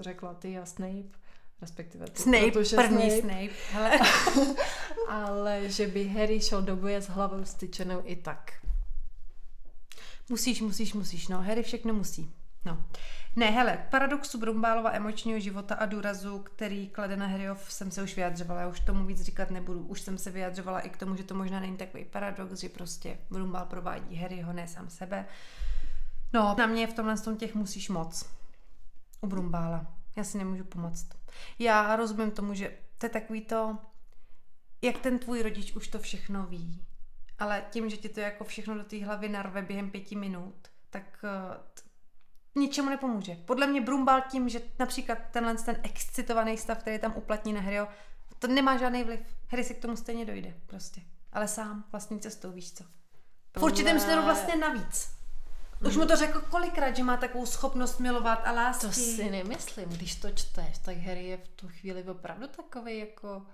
řekla 0.00 0.34
ty 0.34 0.58
a 0.58 0.66
Snape, 0.66 1.18
respektive 1.60 2.06
ty, 2.06 2.22
Snape, 2.22 2.50
protože 2.50 2.76
první 2.76 3.10
Snape, 3.10 3.20
Snape. 3.20 3.54
Hele. 3.70 4.00
ale 5.08 5.70
že 5.70 5.86
by 5.86 6.08
Harry 6.08 6.40
šel 6.40 6.62
do 6.62 6.76
boje 6.76 7.02
s 7.02 7.08
hlavou 7.08 7.44
styčenou 7.44 8.02
i 8.04 8.16
tak. 8.16 8.52
Musíš, 10.28 10.60
musíš, 10.60 10.94
musíš. 10.94 11.28
No, 11.28 11.42
Harry 11.42 11.62
všechno 11.62 11.94
musí. 11.94 12.34
No. 12.64 12.84
Ne, 13.36 13.50
hele, 13.50 13.86
paradoxu 13.90 14.38
Brumbálova 14.38 14.92
emočního 14.92 15.40
života 15.40 15.74
a 15.74 15.86
důrazu, 15.86 16.38
který 16.38 16.88
klade 16.88 17.16
na 17.16 17.26
Harryho, 17.26 17.56
jsem 17.68 17.90
se 17.90 18.02
už 18.02 18.16
vyjadřovala, 18.16 18.60
já 18.60 18.68
už 18.68 18.80
tomu 18.80 19.06
víc 19.06 19.20
říkat 19.20 19.50
nebudu. 19.50 19.86
Už 19.86 20.00
jsem 20.00 20.18
se 20.18 20.30
vyjadřovala 20.30 20.80
i 20.80 20.90
k 20.90 20.96
tomu, 20.96 21.16
že 21.16 21.24
to 21.24 21.34
možná 21.34 21.60
není 21.60 21.76
takový 21.76 22.04
paradox, 22.04 22.60
že 22.60 22.68
prostě 22.68 23.18
Brumbál 23.30 23.66
provádí 23.66 24.16
Harryho, 24.16 24.52
ne 24.52 24.68
sám 24.68 24.90
sebe. 24.90 25.26
No, 26.32 26.54
na 26.58 26.66
mě 26.66 26.86
v 26.86 26.94
tomhle 26.94 27.18
tom 27.18 27.36
těch 27.36 27.54
musíš 27.54 27.88
moc. 27.88 28.30
U 29.20 29.26
Brumbála. 29.26 29.86
Já 30.16 30.24
si 30.24 30.38
nemůžu 30.38 30.64
pomoct. 30.64 31.08
Já 31.58 31.96
rozumím 31.96 32.30
tomu, 32.30 32.54
že 32.54 32.72
to 32.98 33.06
je 33.06 33.10
takový 33.10 33.40
to, 33.40 33.78
jak 34.82 34.98
ten 34.98 35.18
tvůj 35.18 35.42
rodič 35.42 35.72
už 35.72 35.88
to 35.88 35.98
všechno 35.98 36.46
ví. 36.46 36.84
Ale 37.38 37.64
tím, 37.70 37.90
že 37.90 37.96
ti 37.96 38.08
to 38.08 38.20
jako 38.20 38.44
všechno 38.44 38.74
do 38.74 38.84
té 38.84 39.04
hlavy 39.04 39.28
narve 39.28 39.62
během 39.62 39.90
pěti 39.90 40.16
minut, 40.16 40.68
tak 40.90 41.24
uh, 41.24 41.56
ničemu 42.54 42.90
nepomůže. 42.90 43.34
Podle 43.34 43.66
mě 43.66 43.80
Brumbal 43.80 44.20
tím, 44.30 44.48
že 44.48 44.60
například 44.78 45.18
tenhle 45.30 45.54
ten 45.54 45.80
excitovaný 45.82 46.58
stav, 46.58 46.78
který 46.78 46.98
tam 46.98 47.14
uplatní 47.16 47.52
na 47.52 47.60
Harryho, 47.60 47.88
to 48.38 48.46
nemá 48.46 48.76
žádný 48.76 49.04
vliv. 49.04 49.20
Harry 49.48 49.64
si 49.64 49.74
k 49.74 49.82
tomu 49.82 49.96
stejně 49.96 50.24
dojde, 50.24 50.54
prostě. 50.66 51.00
Ale 51.32 51.48
sám, 51.48 51.84
vlastní 51.92 52.20
cestou, 52.20 52.52
víš 52.52 52.72
co. 52.72 52.84
V 53.56 53.62
určitém 53.62 54.00
směru 54.00 54.22
vlastně 54.22 54.56
navíc. 54.56 55.22
Už 55.86 55.96
mu 55.96 56.06
to 56.06 56.16
řekl 56.16 56.40
kolikrát, 56.40 56.96
že 56.96 57.04
má 57.04 57.16
takovou 57.16 57.46
schopnost 57.46 57.98
milovat 57.98 58.42
a 58.44 58.52
lásky. 58.52 58.86
To 58.86 58.92
si 58.92 59.30
nemyslím, 59.30 59.88
když 59.88 60.14
to 60.14 60.30
čteš, 60.30 60.78
tak 60.78 60.96
Harry 60.96 61.24
je 61.24 61.36
v 61.36 61.48
tu 61.48 61.68
chvíli 61.68 62.04
opravdu 62.04 62.46
takový 62.46 62.98
jako 62.98 63.46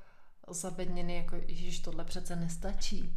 zabedněný, 0.48 1.16
jako 1.16 1.36
ježiš, 1.36 1.78
tohle 1.80 2.04
přece 2.04 2.36
nestačí. 2.36 3.12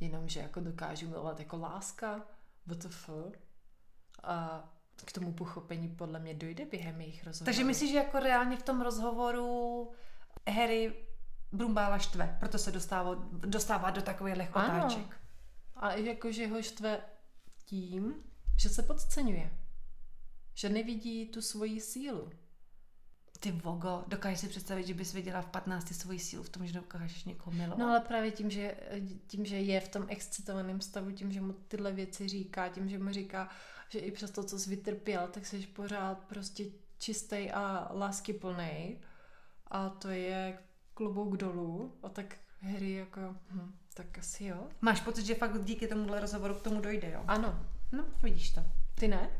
Jenomže 0.00 0.40
jako 0.40 0.60
dokážu 0.60 1.08
milovat 1.08 1.38
jako 1.38 1.56
láska, 1.56 2.22
WTF. 2.66 3.10
A 4.22 4.64
k 5.04 5.12
tomu 5.12 5.32
pochopení 5.32 5.88
podle 5.88 6.18
mě 6.18 6.34
dojde 6.34 6.64
během 6.64 7.00
jejich 7.00 7.24
rozhovorů. 7.24 7.44
Takže 7.44 7.64
myslíš, 7.64 7.90
že 7.90 7.96
jako 7.96 8.18
reálně 8.18 8.56
v 8.56 8.62
tom 8.62 8.80
rozhovoru 8.80 9.90
Harry 10.48 10.94
Brumbála 11.52 11.98
štve, 11.98 12.36
proto 12.40 12.58
se 12.58 12.72
dostává, 12.72 13.14
dostává 13.32 13.90
do 13.90 14.02
takových 14.02 14.50
otáček. 14.50 15.20
A 15.76 15.92
jako, 15.92 16.32
že 16.32 16.46
ho 16.46 16.62
štve 16.62 17.00
tím, 17.64 18.14
že 18.58 18.68
se 18.68 18.82
podceňuje. 18.82 19.58
Že 20.54 20.68
nevidí 20.68 21.26
tu 21.26 21.42
svoji 21.42 21.80
sílu. 21.80 22.30
Ty 23.40 23.52
vogo, 23.52 24.04
dokážeš 24.06 24.40
si 24.40 24.48
představit, 24.48 24.86
že 24.86 24.94
bys 24.94 25.12
viděla 25.12 25.42
v 25.42 25.46
15 25.46 25.94
svoji 25.94 26.18
sílu 26.18 26.42
v 26.42 26.48
tom, 26.48 26.66
že 26.66 26.72
dokážeš 26.72 27.24
někoho 27.24 27.56
milovat? 27.56 27.78
No 27.78 27.88
ale 27.88 28.00
právě 28.00 28.30
tím 28.30 28.50
že, 28.50 28.76
tím, 29.26 29.44
že 29.44 29.56
je 29.56 29.80
v 29.80 29.88
tom 29.88 30.06
excitovaném 30.08 30.80
stavu, 30.80 31.10
tím, 31.10 31.32
že 31.32 31.40
mu 31.40 31.52
tyhle 31.52 31.92
věci 31.92 32.28
říká, 32.28 32.68
tím, 32.68 32.88
že 32.88 32.98
mu 32.98 33.12
říká, 33.12 33.48
že 33.92 33.98
i 33.98 34.10
přes 34.10 34.30
to, 34.30 34.44
co 34.44 34.58
jsi 34.58 34.70
vytrpěl, 34.70 35.28
tak 35.28 35.46
jsi 35.46 35.66
pořád 35.66 36.18
prostě 36.18 36.64
čistý 36.98 37.50
a 37.50 37.90
láskyplný. 37.94 39.00
A 39.66 39.88
to 39.88 40.08
je 40.08 40.58
klobouk 40.94 41.36
dolů. 41.36 41.98
A 42.02 42.08
tak 42.08 42.36
Harry 42.60 42.92
jako, 42.92 43.20
hm, 43.50 43.74
tak 43.94 44.18
asi 44.18 44.44
jo. 44.44 44.68
Máš 44.80 45.00
pocit, 45.00 45.26
že 45.26 45.34
fakt 45.34 45.64
díky 45.64 45.88
tomuhle 45.88 46.20
rozhovoru 46.20 46.54
k 46.54 46.62
tomu 46.62 46.80
dojde, 46.80 47.10
jo? 47.10 47.24
Ano. 47.26 47.66
No, 47.92 48.04
vidíš 48.22 48.50
to. 48.50 48.64
Ty 48.94 49.08
ne? 49.08 49.30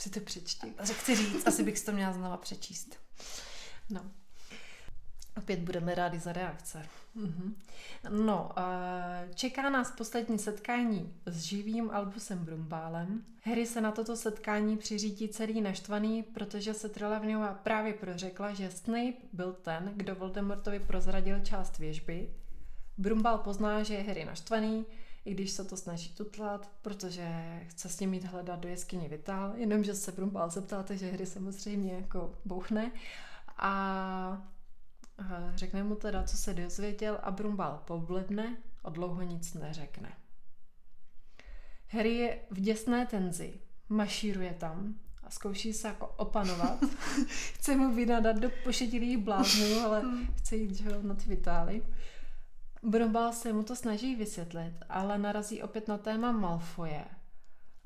Si 0.00 0.10
to 0.10 0.20
přečti. 0.20 0.74
Chci 0.92 1.16
říct, 1.16 1.46
asi 1.46 1.62
bych 1.62 1.78
si 1.78 1.86
to 1.86 1.92
měla 1.92 2.12
znova 2.12 2.36
přečíst. 2.36 2.96
No. 3.90 4.10
Opět 5.36 5.60
budeme 5.60 5.94
rádi 5.94 6.18
za 6.18 6.32
reakce. 6.32 6.86
Mhm. 7.14 7.56
No, 8.10 8.50
čeká 9.34 9.70
nás 9.70 9.90
poslední 9.90 10.38
setkání 10.38 11.12
s 11.26 11.42
živým 11.42 11.90
Albusem 11.90 12.38
Brumbálem. 12.38 13.24
Harry 13.42 13.66
se 13.66 13.80
na 13.80 13.92
toto 13.92 14.16
setkání 14.16 14.76
přiřídí 14.76 15.28
celý 15.28 15.60
naštvaný, 15.60 16.22
protože 16.22 16.74
se 16.74 16.88
Trelawneyová 16.88 17.54
právě 17.54 17.92
prořekla, 17.92 18.52
že 18.52 18.70
Snape 18.70 19.12
byl 19.32 19.52
ten, 19.52 19.92
kdo 19.96 20.14
Voldemortovi 20.14 20.80
prozradil 20.80 21.40
část 21.40 21.78
věžby. 21.78 22.30
Brumbál 22.98 23.38
pozná, 23.38 23.82
že 23.82 23.94
je 23.94 24.02
Harry 24.02 24.24
naštvaný, 24.24 24.86
i 25.24 25.34
když 25.34 25.50
se 25.50 25.64
to 25.64 25.76
snaží 25.76 26.14
tutlat, 26.14 26.70
protože 26.82 27.60
chce 27.66 27.88
s 27.88 28.00
ním 28.00 28.14
jít 28.14 28.24
hledat 28.24 28.60
do 28.60 28.68
jeskyně 28.68 29.08
Vitál, 29.08 29.52
jenomže 29.56 29.94
se 29.94 30.12
Brumbál 30.12 30.50
zeptá, 30.50 30.84
že 30.90 31.10
Harry 31.10 31.26
samozřejmě 31.26 31.92
jako 31.94 32.34
bouchne. 32.44 32.90
A 33.58 34.42
Řekne 35.54 35.84
mu 35.84 35.94
teda, 35.94 36.22
co 36.22 36.36
se 36.36 36.54
dozvěděl 36.54 37.18
a 37.22 37.30
Brumbal 37.30 37.82
pobledne 37.84 38.56
a 38.84 38.90
dlouho 38.90 39.22
nic 39.22 39.54
neřekne. 39.54 40.12
Harry 41.88 42.14
je 42.14 42.38
v 42.50 42.60
děsné 42.60 43.06
tenzi, 43.06 43.60
mašíruje 43.88 44.54
tam 44.54 44.94
a 45.22 45.30
zkouší 45.30 45.72
se 45.72 45.88
jako 45.88 46.06
opanovat. 46.06 46.78
chce 47.54 47.76
mu 47.76 47.94
vynadat 47.94 48.36
do 48.36 48.50
pošetilých 48.64 49.18
bláznů, 49.18 49.80
ale 49.84 50.00
hmm. 50.00 50.26
chce 50.36 50.56
jít 50.56 50.74
že, 50.74 51.02
na 51.02 51.14
ty 51.14 51.28
Vitály. 51.28 51.82
Brumbal 52.82 53.32
se 53.32 53.52
mu 53.52 53.62
to 53.62 53.76
snaží 53.76 54.16
vysvětlit, 54.16 54.74
ale 54.88 55.18
narazí 55.18 55.62
opět 55.62 55.88
na 55.88 55.98
téma 55.98 56.32
Malfoje. 56.32 57.04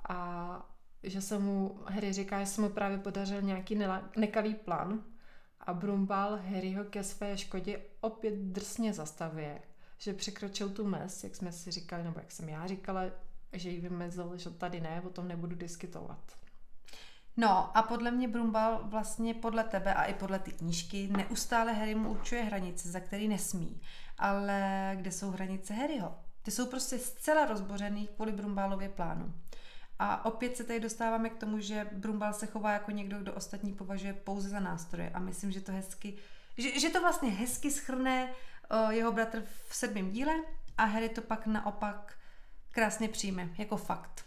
A 0.09 0.71
že 1.03 1.21
se 1.21 1.39
mu, 1.39 1.81
Harry 1.87 2.13
říká, 2.13 2.41
že 2.41 2.47
se 2.47 2.61
mu 2.61 2.69
právě 2.69 2.99
podařil 2.99 3.43
nějaký 3.43 3.79
nekalý 4.17 4.55
plán 4.55 5.05
a 5.61 5.75
Brumbal 5.75 6.37
Harryho 6.37 6.85
ke 6.85 7.05
své 7.05 7.38
škodě 7.38 7.81
opět 8.00 8.35
drsně 8.35 8.93
zastavuje, 8.93 9.62
že 9.99 10.14
překročil 10.14 10.69
tu 10.69 10.85
mez, 10.85 11.25
jak 11.25 11.37
jsme 11.37 11.52
si 11.52 11.71
říkali, 11.71 12.05
nebo 12.05 12.21
jak 12.21 12.33
jsem 12.33 12.49
já 12.49 12.67
říkala, 12.67 13.02
že 13.52 13.71
ji 13.71 13.81
vymezil, 13.81 14.37
že 14.37 14.50
tady 14.50 14.81
ne, 14.81 15.02
o 15.07 15.11
tom 15.11 15.29
nebudu 15.29 15.57
diskutovat. 15.57 16.40
No 17.37 17.76
a 17.76 17.83
podle 17.83 18.11
mě 18.11 18.29
Brumbal 18.29 18.81
vlastně 18.85 19.35
podle 19.35 19.64
tebe 19.64 19.95
a 19.95 20.05
i 20.05 20.14
podle 20.14 20.38
ty 20.38 20.52
knížky 20.52 21.09
neustále 21.17 21.73
Harry 21.73 21.95
mu 21.95 22.11
určuje 22.11 22.43
hranice, 22.43 22.90
za 22.90 23.00
který 23.00 23.29
nesmí. 23.29 23.81
Ale 24.19 24.93
kde 24.97 25.12
jsou 25.12 25.31
hranice 25.31 25.75
Harryho? 25.75 26.14
Ty 26.43 26.50
jsou 26.50 26.67
prostě 26.67 26.99
zcela 26.99 27.47
rozbořený 27.47 28.07
kvůli 28.07 28.33
Brumbálově 28.33 28.88
plánu. 28.88 29.35
A 30.02 30.25
opět 30.25 30.57
se 30.57 30.64
tady 30.64 30.80
dostáváme 30.80 31.30
k 31.30 31.37
tomu, 31.37 31.61
že 31.61 31.87
Brumbal 31.92 32.33
se 32.33 32.47
chová 32.47 32.73
jako 32.73 32.90
někdo, 32.90 33.19
kdo 33.19 33.35
ostatní 33.35 33.73
považuje 33.73 34.12
pouze 34.12 34.49
za 34.49 34.61
nástroje. 34.61 35.11
A 35.11 35.19
myslím, 35.19 35.52
že 35.52 35.61
to 35.61 35.73
hezky, 35.73 36.16
že, 36.59 36.80
že 36.80 36.90
to 36.90 37.00
vlastně 37.00 37.30
hezky 37.30 37.71
schrne 37.71 38.33
uh, 38.73 38.90
jeho 38.90 39.12
bratr 39.12 39.42
v 39.69 39.76
sedmém 39.76 40.11
díle 40.11 40.33
a 40.78 40.85
Harry 40.85 41.09
to 41.09 41.21
pak 41.21 41.47
naopak 41.47 42.19
krásně 42.73 43.09
přijme, 43.09 43.49
jako 43.59 43.76
fakt. 43.76 44.25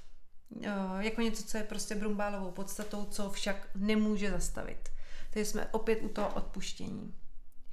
Uh, 0.50 0.65
jako 1.00 1.22
něco, 1.22 1.44
co 1.44 1.58
je 1.58 1.63
prostě 1.63 1.96
Brumbálovou 1.96 2.51
podstatou, 2.51 3.06
co 3.06 3.30
však 3.30 3.68
nemůže 3.75 4.32
zastavit. 4.32 4.89
Takže 5.30 5.46
jsme 5.46 5.68
opět 5.72 6.00
u 6.01 6.10
toho 6.10 6.30
odpuštění. 6.34 7.15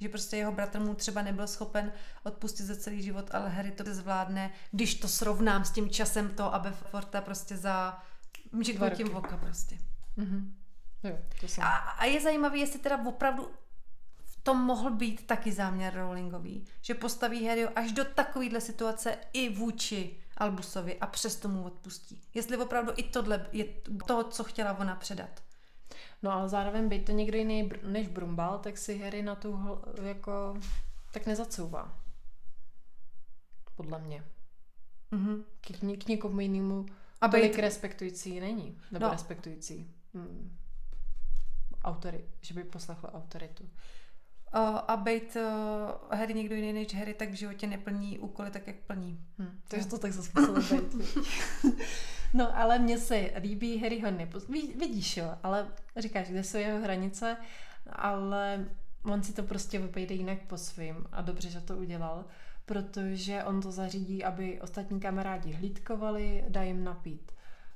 Že 0.01 0.09
prostě 0.09 0.37
jeho 0.37 0.51
bratr 0.51 0.79
mu 0.79 0.95
třeba 0.95 1.21
nebyl 1.21 1.47
schopen 1.47 1.91
odpustit 2.23 2.63
za 2.63 2.75
celý 2.75 3.01
život, 3.01 3.29
ale 3.33 3.49
Harry 3.49 3.71
to 3.71 3.83
zvládne, 3.87 4.51
když 4.71 4.95
to 4.95 5.07
srovnám 5.07 5.65
s 5.65 5.71
tím 5.71 5.89
časem 5.89 6.29
to, 6.29 6.53
aby 6.53 6.69
Forta 6.71 7.21
prostě 7.21 7.57
za 7.57 8.03
tím 8.95 9.15
oka 9.15 9.37
prostě. 9.37 9.77
Mm-hmm. 10.17 10.51
Jo, 11.03 11.17
to 11.39 11.47
jsem. 11.47 11.63
A, 11.63 11.77
a 11.77 12.05
je 12.05 12.21
zajímavé, 12.21 12.57
jestli 12.57 12.79
teda 12.79 13.05
opravdu 13.05 13.51
v 14.23 14.43
tom 14.43 14.57
mohl 14.57 14.91
být 14.91 15.27
taky 15.27 15.51
záměr 15.51 15.93
Rowlingový, 15.93 16.67
že 16.81 16.93
postaví 16.93 17.47
Harry 17.47 17.67
až 17.67 17.91
do 17.91 18.05
takovéhle 18.05 18.61
situace 18.61 19.17
i 19.33 19.49
vůči 19.49 20.17
Albusovi 20.37 20.99
a 20.99 21.07
přesto 21.07 21.47
mu 21.47 21.63
odpustí. 21.63 22.21
Jestli 22.33 22.57
opravdu 22.57 22.91
i 22.95 23.03
tohle 23.03 23.47
je 23.51 23.65
to, 24.07 24.23
co 24.23 24.43
chtěla 24.43 24.77
ona 24.77 24.95
předat. 24.95 25.43
No 26.23 26.31
ale 26.31 26.49
zároveň 26.49 26.89
být 26.89 27.05
to 27.05 27.11
někdo 27.11 27.37
jiný 27.37 27.69
než 27.83 28.07
Brumbal, 28.07 28.59
tak 28.59 28.77
si 28.77 28.97
Harry 28.97 29.21
na 29.21 29.35
tu 29.35 29.79
jako 30.03 30.57
tak 31.11 31.25
nezacouvá. 31.25 31.97
Podle 33.75 33.99
mě. 33.99 34.23
Mm-hmm. 35.11 35.43
K, 35.61 36.03
k 36.03 36.07
někomu 36.07 36.39
jinému 36.39 36.85
a 37.21 37.27
tolik 37.27 37.55
být... 37.55 37.61
respektující 37.61 38.39
není. 38.39 38.77
Nebo 38.91 39.05
no. 39.05 39.11
respektující. 39.11 39.93
Hmm. 40.13 40.57
Autory, 41.83 42.25
že 42.41 42.53
by 42.53 42.63
poslechl 42.63 43.09
autoritu. 43.13 43.63
Uh, 43.63 44.79
a 44.87 44.97
být 44.97 45.35
uh, 45.35 46.17
Harry 46.17 46.33
někdo 46.33 46.55
jiný 46.55 46.73
než 46.73 46.95
Harry, 46.95 47.13
tak 47.13 47.29
v 47.29 47.33
životě 47.33 47.67
neplní 47.67 48.19
úkoly 48.19 48.51
tak, 48.51 48.67
jak 48.67 48.75
plní. 48.75 49.25
Hmm. 49.37 49.61
Takže 49.67 49.87
to 49.87 49.97
tak 49.97 50.11
zase 50.11 50.31
být. 50.75 50.95
no, 52.33 52.57
ale 52.57 52.79
mně 52.79 52.97
se 52.97 53.31
líbí 53.39 53.77
Harryho 53.77 54.11
nepos... 54.11 54.47
Vidíš, 54.79 55.17
jo, 55.17 55.37
ale 55.43 55.67
říkáš, 55.97 56.27
kde 56.27 56.43
jsou 56.43 56.57
jeho 56.57 56.81
hranice, 56.81 57.37
ale 57.89 58.65
on 59.03 59.23
si 59.23 59.33
to 59.33 59.43
prostě 59.43 59.79
obejde 59.79 60.15
jinak 60.15 60.39
po 60.47 60.57
svým 60.57 61.05
a 61.11 61.21
dobře, 61.21 61.49
že 61.49 61.61
to 61.61 61.77
udělal, 61.77 62.25
protože 62.65 63.43
on 63.43 63.61
to 63.61 63.71
zařídí, 63.71 64.23
aby 64.23 64.61
ostatní 64.61 64.99
kamarádi 64.99 65.51
hlídkovali, 65.51 66.45
dá 66.49 66.63
jim 66.63 66.83
napít 66.83 67.31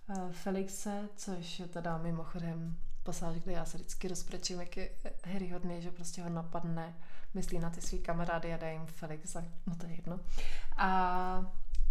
uh, 0.10 0.32
Felixe, 0.32 1.10
což 1.16 1.60
je 1.60 1.68
teda 1.68 1.98
mimochodem 1.98 2.78
pasáž, 3.04 3.38
kde 3.38 3.52
já 3.52 3.66
se 3.66 3.78
vždycky 3.78 4.08
rozprečím, 4.08 4.60
jak 4.60 4.78
je 4.78 4.90
Harry 5.26 5.50
hodný, 5.50 5.82
že 5.82 5.92
prostě 5.92 6.22
ho 6.22 6.30
napadne, 6.30 6.96
myslí 7.34 7.60
na 7.60 7.70
ty 7.70 7.82
svý 7.82 8.00
kamarády 8.00 8.54
a 8.54 8.58
dá 8.58 8.70
jim 8.70 8.86
Felix, 8.86 9.38
no 9.68 9.76
to 9.76 9.86
je 9.86 9.94
jedno. 9.94 10.20
A, 10.78 10.88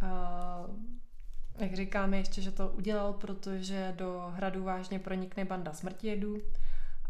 a 0.01 0.67
jak 1.59 1.75
říkáme 1.75 2.17
ještě, 2.17 2.43
že 2.43 2.51
to 2.51 2.69
udělal, 2.69 3.13
protože 3.13 3.95
do 3.97 4.33
hradu 4.35 4.65
vážně 4.65 4.99
pronikne 4.99 5.45
banda 5.45 5.73
smrtijedů 5.73 6.43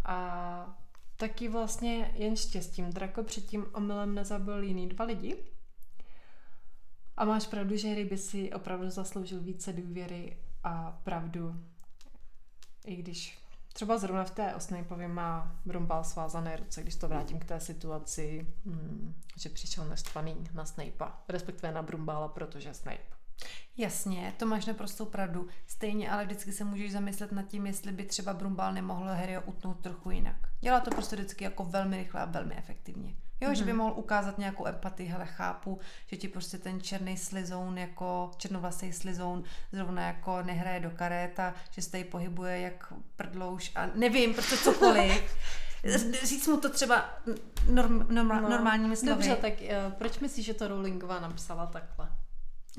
a 0.05 0.79
taky 1.17 1.49
vlastně 1.49 2.13
jen 2.15 2.37
štěstím 2.37 2.91
Drako 2.91 3.23
předtím 3.23 3.67
omylem 3.73 4.15
nezabil 4.15 4.63
jiný 4.63 4.89
dva 4.89 5.05
lidi. 5.05 5.37
A 7.17 7.25
máš 7.25 7.47
pravdu, 7.47 7.77
že 7.77 7.89
Harry 7.89 8.05
by 8.05 8.19
si 8.19 8.53
opravdu 8.53 8.91
zasloužil 8.91 9.41
více 9.41 9.73
důvěry 9.73 10.37
a 10.65 11.01
pravdu, 11.05 11.65
i 12.87 12.97
když 12.97 13.45
Třeba 13.75 13.99
zrovna 13.99 14.25
v 14.25 14.31
té 14.31 14.55
Osnapeově 14.55 15.09
má 15.09 15.61
Brumbal 15.65 16.05
svázané 16.05 16.57
ruce, 16.57 16.83
když 16.83 16.95
to 16.95 17.09
vrátím 17.09 17.39
k 17.39 17.45
té 17.45 17.61
situaci, 17.61 18.47
hmm, 18.67 19.15
že 19.37 19.49
přišel 19.49 19.85
naštvaný 19.85 20.49
na 20.53 20.65
Snape'a, 20.65 21.23
respektive 21.29 21.73
na 21.73 21.83
Brumbala, 21.83 22.29
protože 22.29 22.75
Snape. 22.75 23.14
Jasně, 23.77 24.35
to 24.37 24.47
máš 24.47 24.67
naprostou 24.67 25.05
pravdu. 25.05 25.49
Stejně 25.67 26.11
ale 26.11 26.25
vždycky 26.25 26.53
se 26.53 26.65
můžeš 26.65 26.93
zamyslet 26.93 27.33
nad 27.33 27.43
tím, 27.43 27.67
jestli 27.67 27.93
by 27.93 28.05
třeba 28.05 28.33
Brumbal 28.33 28.73
nemohl 28.73 29.07
Harryho 29.07 29.43
utnout 29.43 29.81
trochu 29.81 30.11
jinak. 30.11 30.37
Dělá 30.61 30.81
to 30.81 30.91
prostě 30.91 31.17
vždycky 31.17 31.45
jako 31.45 31.65
velmi 31.65 31.97
rychle 31.97 32.21
a 32.21 32.25
velmi 32.25 32.55
efektivně. 32.55 33.15
Jo, 33.41 33.51
mm-hmm. 33.51 33.55
že 33.55 33.65
by 33.65 33.73
mhm. 33.73 33.79
mohl 33.79 33.95
ukázat 33.97 34.39
nějakou 34.39 34.67
empatii, 34.67 35.09
hele, 35.09 35.27
chápu, 35.27 35.79
že 36.07 36.17
ti 36.17 36.29
prostě 36.29 36.59
ten 36.59 36.81
černý 36.81 37.17
slizoun, 37.17 37.79
jako 37.79 38.31
černovlasý 38.37 38.93
slizoun, 38.93 39.45
zrovna 39.73 40.07
jako 40.07 40.43
nehraje 40.43 40.81
do 40.81 40.91
karéta, 40.91 41.55
že 41.71 41.83
se 41.83 41.91
tady 41.91 42.05
pohybuje 42.05 42.61
jak 42.61 42.93
prdlouš 43.17 43.73
a 43.75 43.87
nevím, 43.95 44.35
prostě 44.35 44.57
cokoliv. 44.57 45.37
Říct 46.23 46.47
mu 46.47 46.61
to 46.61 46.71
třeba 46.71 47.11
norm, 47.71 48.07
norm, 48.11 48.29
no, 48.29 48.49
normálními 48.49 48.97
slovy. 48.97 49.13
Dobře, 49.13 49.37
tak 49.37 49.53
uh, 49.61 49.93
proč 49.93 50.19
myslíš, 50.19 50.47
že 50.47 50.55
to 50.55 50.69
Rowlingová 50.69 51.21
napsala 51.21 51.67
takhle? 51.67 52.09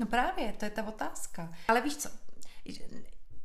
No 0.00 0.06
právě, 0.06 0.52
to 0.52 0.64
je 0.64 0.70
ta 0.70 0.86
otázka. 0.86 1.52
Ale 1.68 1.80
víš 1.80 1.96
co, 1.96 2.08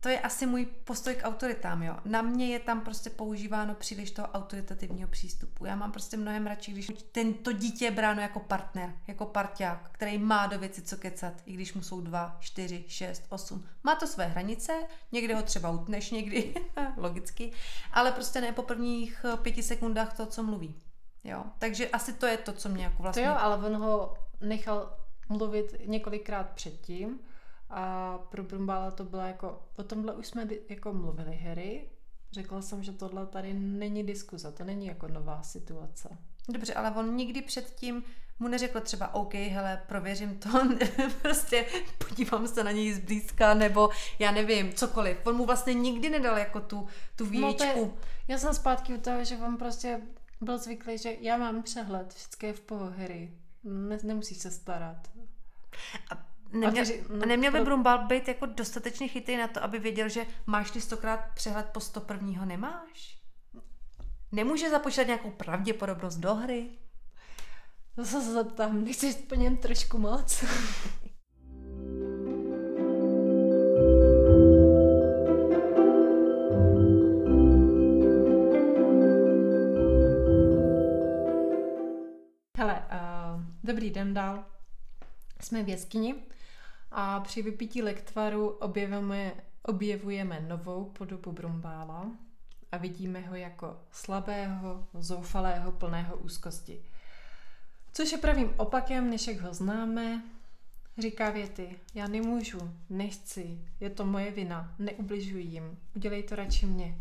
to 0.02 0.10
je 0.10 0.20
asi 0.20 0.46
můj 0.46 0.66
postoj 0.66 1.16
k 1.16 1.24
autoritám, 1.24 1.84
jo. 1.84 1.98
Na 2.06 2.22
mě 2.22 2.48
je 2.48 2.60
tam 2.60 2.82
prostě 2.82 3.10
používáno 3.10 3.76
příliš 3.76 4.12
toho 4.12 4.28
autoritativního 4.28 5.08
přístupu. 5.08 5.66
Já 5.66 5.76
mám 5.76 5.92
prostě 5.92 6.18
mnohem 6.18 6.48
radši, 6.48 6.72
když 6.72 6.92
tento 7.12 7.52
dítě 7.52 7.86
je 7.86 7.92
bráno 7.92 8.22
jako 8.22 8.40
partner, 8.40 8.94
jako 9.08 9.26
parťák, 9.26 9.90
který 9.92 10.18
má 10.18 10.48
do 10.48 10.60
věci 10.60 10.82
co 10.82 10.98
kecat, 10.98 11.34
i 11.46 11.54
když 11.54 11.74
mu 11.74 11.82
jsou 11.82 12.02
dva, 12.02 12.38
čtyři, 12.40 12.86
šest, 12.88 13.26
osm. 13.30 13.68
Má 13.84 13.96
to 13.96 14.08
své 14.08 14.26
hranice, 14.26 14.74
někdy 15.12 15.34
ho 15.34 15.42
třeba 15.42 15.70
utneš, 15.70 16.12
někdy, 16.12 16.54
logicky, 16.98 17.52
ale 17.94 18.12
prostě 18.12 18.42
ne 18.42 18.52
po 18.52 18.62
prvních 18.62 19.26
eh, 19.26 19.38
pěti 19.38 19.64
sekundách 19.64 20.18
to, 20.18 20.26
co 20.26 20.44
mluví. 20.44 20.76
Jo, 21.24 21.44
takže 21.60 21.90
asi 21.90 22.14
to 22.14 22.26
je 22.26 22.38
to, 22.38 22.54
co 22.54 22.70
mě 22.70 22.84
jako 22.84 23.04
vlastně... 23.04 23.24
To 23.24 23.30
jo, 23.30 23.36
ale 23.40 23.58
on 23.58 23.76
ho 23.76 24.14
nechal 24.42 25.01
mluvit 25.32 25.76
několikrát 25.86 26.50
předtím, 26.50 27.20
a 27.70 28.17
pro 28.17 28.44
Brumbála 28.44 28.91
to 28.91 29.04
bylo 29.04 29.22
jako, 29.22 29.62
o 29.76 29.84
tomhle 29.84 30.13
už 30.13 30.28
jsme 30.28 30.48
jako 30.70 30.94
mluvili 30.94 31.36
Harry, 31.36 31.89
řekla 32.32 32.62
jsem, 32.62 32.84
že 32.84 32.91
tohle 32.91 33.26
tady 33.26 33.54
není 33.54 34.04
diskuze, 34.04 34.52
to 34.52 34.63
není 34.63 34.88
jako 34.88 35.08
nová 35.08 35.44
situace. 35.44 36.17
Dobře, 36.50 36.74
ale 36.74 36.91
on 36.91 37.15
nikdy 37.15 37.41
předtím 37.41 38.04
mu 38.39 38.48
neřekl 38.48 38.80
třeba 38.80 39.13
OK, 39.13 39.34
hele, 39.34 39.84
prověřím 39.88 40.39
to, 40.39 40.50
prostě 41.22 41.65
podívám 41.98 42.48
se 42.48 42.63
na 42.63 42.72
něj 42.72 42.94
zblízka, 42.94 43.54
nebo 43.54 43.89
já 44.20 44.32
nevím, 44.32 44.74
cokoliv. 44.74 45.17
On 45.26 45.36
mu 45.36 45.46
vlastně 45.46 45.74
nikdy 45.74 46.10
nedal 46.10 46.38
jako 46.38 46.60
tu, 46.60 46.88
tu 47.15 47.26
výječku. 47.26 47.65
No 47.76 47.82
je, 47.82 47.91
já 48.28 48.38
jsem 48.38 48.54
zpátky 48.54 48.94
u 48.94 49.02
toho, 49.02 49.24
že 49.24 49.38
on 49.38 49.58
prostě 49.58 50.02
byl 50.41 50.58
zvyklý, 50.58 50.98
že 50.98 51.15
já 51.20 51.38
mám 51.38 51.63
přehled, 51.63 52.13
všechno 52.13 52.48
je 52.48 52.54
v 52.54 52.62
pohodě, 52.62 53.30
ne, 53.63 53.98
nemusíš 54.04 54.38
se 54.38 54.52
starat. 54.52 55.08
A 56.12 56.31
Neměl, 56.53 56.86
no, 57.10 57.25
neměl 57.25 57.51
by 57.51 57.57
pro... 57.57 57.65
Brumbal 57.65 58.07
být 58.07 58.27
jako 58.27 58.45
dostatečně 58.45 59.07
chytrý 59.07 59.38
na 59.38 59.47
to, 59.47 59.63
aby 59.63 59.79
věděl, 59.79 60.10
že 60.10 60.25
máš 60.45 60.71
ty 60.71 60.81
stokrát 60.81 61.19
přehled 61.34 61.65
po 61.65 61.79
101. 61.79 62.45
nemáš? 62.45 63.21
Nemůže 64.31 64.69
započítat 64.69 65.07
nějakou 65.07 65.31
pravděpodobnost 65.31 66.15
do 66.15 66.36
hry? 66.36 66.69
To 67.95 68.05
se 68.05 68.21
zeptám, 68.34 68.84
nechceš 68.84 69.15
po 69.15 69.36
něm 69.36 69.57
trošku 69.57 69.97
moc? 69.97 70.43
Hele, 82.57 82.86
uh, 82.91 83.43
dobrý 83.63 83.89
den 83.89 84.13
dál. 84.13 84.45
Jsme 85.41 85.63
v 85.63 85.69
jeskyni 85.69 86.15
a 86.91 87.19
při 87.19 87.41
vypití 87.41 87.82
lektvaru 87.82 88.47
objevujeme, 88.47 89.34
objevujeme 89.63 90.39
novou 90.39 90.86
podobu 90.86 91.32
Brumbála 91.32 92.12
a 92.71 92.77
vidíme 92.77 93.19
ho 93.19 93.36
jako 93.36 93.80
slabého, 93.91 94.88
zoufalého, 94.93 95.71
plného 95.71 96.17
úzkosti. 96.17 96.82
Což 97.93 98.12
je 98.12 98.17
pravým 98.17 98.54
opakem, 98.58 99.10
než 99.10 99.27
jak 99.27 99.41
ho 99.41 99.54
známe, 99.54 100.23
Říká 100.97 101.30
věty, 101.30 101.80
já 101.93 102.08
nemůžu, 102.08 102.73
nechci, 102.89 103.60
je 103.80 103.89
to 103.89 104.06
moje 104.06 104.32
vina, 104.32 104.75
neubližuji 104.80 105.45
jim, 105.45 105.77
udělej 105.95 106.23
to 106.23 106.36
radši 106.36 106.65
mě. 106.65 106.97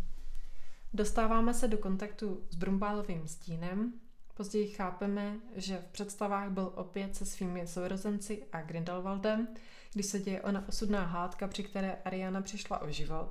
Dostáváme 0.92 1.54
se 1.54 1.68
do 1.68 1.78
kontaktu 1.78 2.44
s 2.50 2.54
Brumbálovým 2.54 3.28
stínem, 3.28 3.92
později 4.40 4.68
chápeme, 4.68 5.36
že 5.56 5.78
v 5.78 5.92
představách 5.92 6.50
byl 6.50 6.72
opět 6.74 7.16
se 7.16 7.26
svými 7.26 7.66
sourozenci 7.66 8.44
a 8.52 8.62
Grindelwaldem, 8.62 9.48
když 9.92 10.06
se 10.06 10.18
děje 10.18 10.42
ona 10.42 10.68
osudná 10.68 11.04
hádka, 11.04 11.48
při 11.48 11.62
které 11.62 11.98
Ariana 12.04 12.42
přišla 12.42 12.82
o 12.82 12.90
život. 12.90 13.30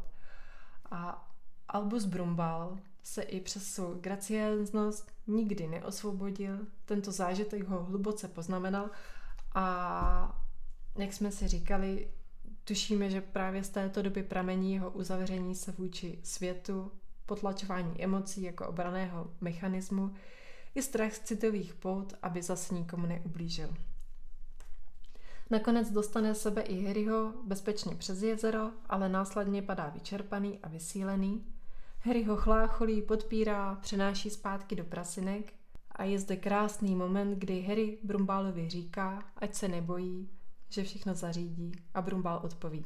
A 0.92 1.30
Albus 1.68 2.06
Brumbal 2.06 2.78
se 3.04 3.22
i 3.22 3.42
přes 3.42 3.68
svou 3.68 3.94
gracienznost 3.94 5.12
nikdy 5.28 5.68
neosvobodil, 5.68 6.58
tento 6.86 7.12
zážitek 7.12 7.68
ho 7.68 7.84
hluboce 7.84 8.28
poznamenal 8.28 8.90
a 9.56 10.44
jak 10.98 11.14
jsme 11.14 11.32
si 11.32 11.48
říkali, 11.48 12.12
tušíme, 12.64 13.10
že 13.10 13.22
právě 13.22 13.64
z 13.64 13.70
této 13.70 14.02
doby 14.02 14.24
pramení 14.24 14.74
jeho 14.74 14.90
uzavření 14.90 15.56
se 15.56 15.72
vůči 15.72 16.20
světu, 16.24 16.92
potlačování 17.26 18.04
emocí 18.04 18.42
jako 18.42 18.68
obraného 18.68 19.32
mechanismu 19.42 20.14
i 20.76 20.82
strach 20.82 21.14
z 21.14 21.20
citových 21.20 21.74
pout, 21.74 22.14
aby 22.22 22.42
zase 22.42 22.74
nikomu 22.74 23.06
neublížil. 23.06 23.70
Nakonec 25.50 25.92
dostane 25.92 26.36
sebe 26.36 26.62
i 26.62 26.86
Harryho 26.86 27.34
bezpečně 27.46 27.96
přes 27.96 28.22
jezero, 28.22 28.72
ale 28.90 29.10
následně 29.10 29.62
padá 29.62 29.90
vyčerpaný 29.90 30.60
a 30.64 30.68
vysílený. 30.68 31.46
Harry 32.00 32.24
ho 32.24 32.38
chlácholí, 32.38 33.02
podpírá, 33.02 33.76
přenáší 33.76 34.30
zpátky 34.30 34.76
do 34.76 34.84
prasinek 34.84 35.54
a 35.92 36.04
je 36.04 36.20
zde 36.20 36.36
krásný 36.36 36.96
moment, 36.96 37.40
kdy 37.40 37.62
Harry 37.62 37.98
Brumbálovi 38.04 38.70
říká, 38.70 39.24
ať 39.38 39.56
se 39.56 39.68
nebojí, 39.68 40.30
že 40.70 40.84
všechno 40.84 41.16
zařídí 41.16 41.72
a 41.94 42.02
Brumbál 42.02 42.40
odpoví. 42.44 42.86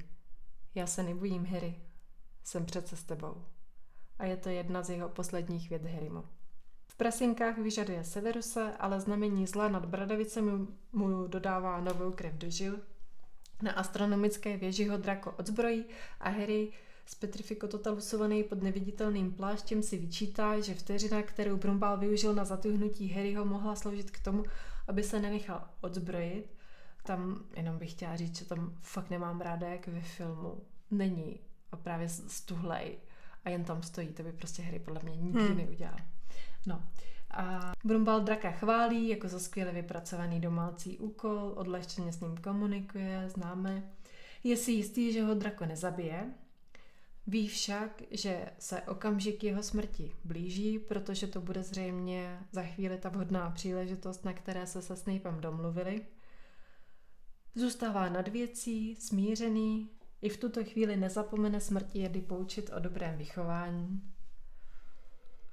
Já 0.76 0.88
se 0.88 1.04
nebojím, 1.04 1.46
Harry, 1.46 1.76
jsem 2.44 2.66
přece 2.66 2.96
s 2.96 3.04
tebou. 3.04 3.46
A 4.20 4.26
je 4.26 4.38
to 4.38 4.50
jedna 4.50 4.84
z 4.84 4.90
jeho 4.90 5.10
posledních 5.10 5.70
věd 5.70 5.86
Harrymu. 5.86 6.24
V 7.04 7.06
prasinkách 7.06 7.58
vyžaduje 7.58 8.04
Severuse, 8.04 8.74
ale 8.80 9.00
znamení 9.00 9.48
zla 9.48 9.68
nad 9.68 9.86
Bradavicemi 9.86 10.52
mu 10.94 11.28
dodává 11.28 11.82
novou 11.82 12.12
krev 12.12 12.34
do 12.34 12.50
žil. 12.50 12.80
Na 13.62 13.72
astronomické 13.72 14.58
věži 14.58 14.88
ho 14.88 14.98
drako 14.98 15.32
odzbrojí 15.32 15.86
a 16.20 16.30
Harry 16.30 16.72
z 17.06 17.16
Petrifiko 17.16 17.68
totalusovaný 17.68 18.44
pod 18.44 18.64
neviditelným 18.64 19.32
pláštěm 19.32 19.84
si 19.84 19.98
vyčítá, 19.98 20.60
že 20.60 20.74
vteřina, 20.74 21.22
kterou 21.22 21.58
Brumbál 21.58 21.98
využil 21.98 22.34
na 22.34 22.46
zatuhnutí 22.46 23.08
Harryho, 23.08 23.46
mohla 23.46 23.76
sloužit 23.76 24.12
k 24.12 24.24
tomu, 24.24 24.44
aby 24.88 25.04
se 25.04 25.20
nenechal 25.20 25.68
odzbrojit. 25.82 26.46
Tam 27.06 27.44
jenom 27.56 27.78
bych 27.78 27.92
chtěla 27.92 28.16
říct, 28.16 28.40
že 28.40 28.46
tam 28.46 28.78
fakt 28.82 29.10
nemám 29.10 29.42
ráda, 29.42 29.68
jak 29.68 29.88
ve 29.88 30.02
filmu 30.02 30.64
není 30.92 31.40
a 31.72 31.78
právě 31.78 32.10
stuhlej 32.10 32.98
a 33.46 33.50
jen 33.50 33.64
tam 33.64 33.84
stojí, 33.84 34.08
to 34.08 34.24
by 34.24 34.32
prostě 34.32 34.62
Harry 34.64 34.80
podle 34.80 35.02
mě 35.04 35.16
nikdy 35.16 35.42
hmm. 35.42 35.58
neudělal. 35.58 35.98
No. 36.68 36.84
A 37.32 37.74
Brumbal 37.84 38.22
draka 38.22 38.52
chválí 38.52 39.10
jako 39.10 39.28
za 39.28 39.40
skvěle 39.40 39.72
vypracovaný 39.72 40.42
domácí 40.42 40.98
úkol, 40.98 41.54
odlehčeně 41.56 42.14
s 42.14 42.20
ním 42.20 42.38
komunikuje, 42.38 43.30
známe. 43.30 43.84
Je 44.44 44.58
si 44.58 44.72
jistý, 44.72 45.14
že 45.14 45.24
ho 45.24 45.34
drako 45.34 45.66
nezabije, 45.66 46.34
Ví 47.28 47.48
však, 47.48 48.04
že 48.12 48.46
se 48.60 48.82
okamžik 48.82 49.44
jeho 49.44 49.64
smrti 49.64 50.12
blíží, 50.24 50.80
protože 50.80 51.28
to 51.28 51.42
bude 51.42 51.64
zřejmě 51.64 52.40
za 52.52 52.64
chvíli 52.64 52.98
ta 52.98 53.10
vhodná 53.10 53.50
příležitost, 53.50 54.26
na 54.26 54.34
které 54.34 54.68
se 54.68 54.82
se 54.82 54.96
Snapem 54.96 55.42
domluvili. 55.42 56.06
Zůstává 57.56 58.10
nad 58.10 58.28
věcí, 58.28 58.96
smířený, 58.96 59.90
i 60.22 60.30
v 60.30 60.38
tuto 60.38 60.64
chvíli 60.64 60.98
nezapomene 60.98 61.62
smrti 61.62 62.00
jedy 62.00 62.22
poučit 62.22 62.70
o 62.76 62.80
dobrém 62.80 63.18
vychování. 63.18 64.13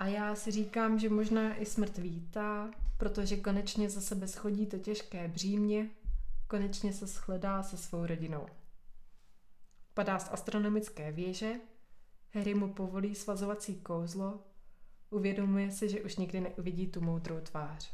A 0.00 0.06
já 0.06 0.34
si 0.34 0.50
říkám, 0.50 0.98
že 0.98 1.08
možná 1.08 1.56
i 1.56 1.66
smrt 1.66 1.98
vítá, 1.98 2.70
protože 2.96 3.36
konečně 3.36 3.90
za 3.90 4.00
sebe 4.00 4.28
schodí 4.28 4.66
to 4.66 4.78
těžké 4.78 5.28
břímě, 5.28 5.90
konečně 6.48 6.92
se 6.92 7.06
shledá 7.06 7.62
se 7.62 7.76
svou 7.76 8.06
rodinou. 8.06 8.46
Padá 9.94 10.18
z 10.18 10.32
astronomické 10.32 11.12
věže, 11.12 11.54
Harry 12.34 12.54
mu 12.54 12.74
povolí 12.74 13.14
svazovací 13.14 13.74
kouzlo, 13.74 14.40
uvědomuje 15.10 15.70
si, 15.70 15.88
že 15.88 16.02
už 16.02 16.16
nikdy 16.16 16.40
neuvidí 16.40 16.86
tu 16.86 17.00
moudrou 17.00 17.40
tvář. 17.40 17.92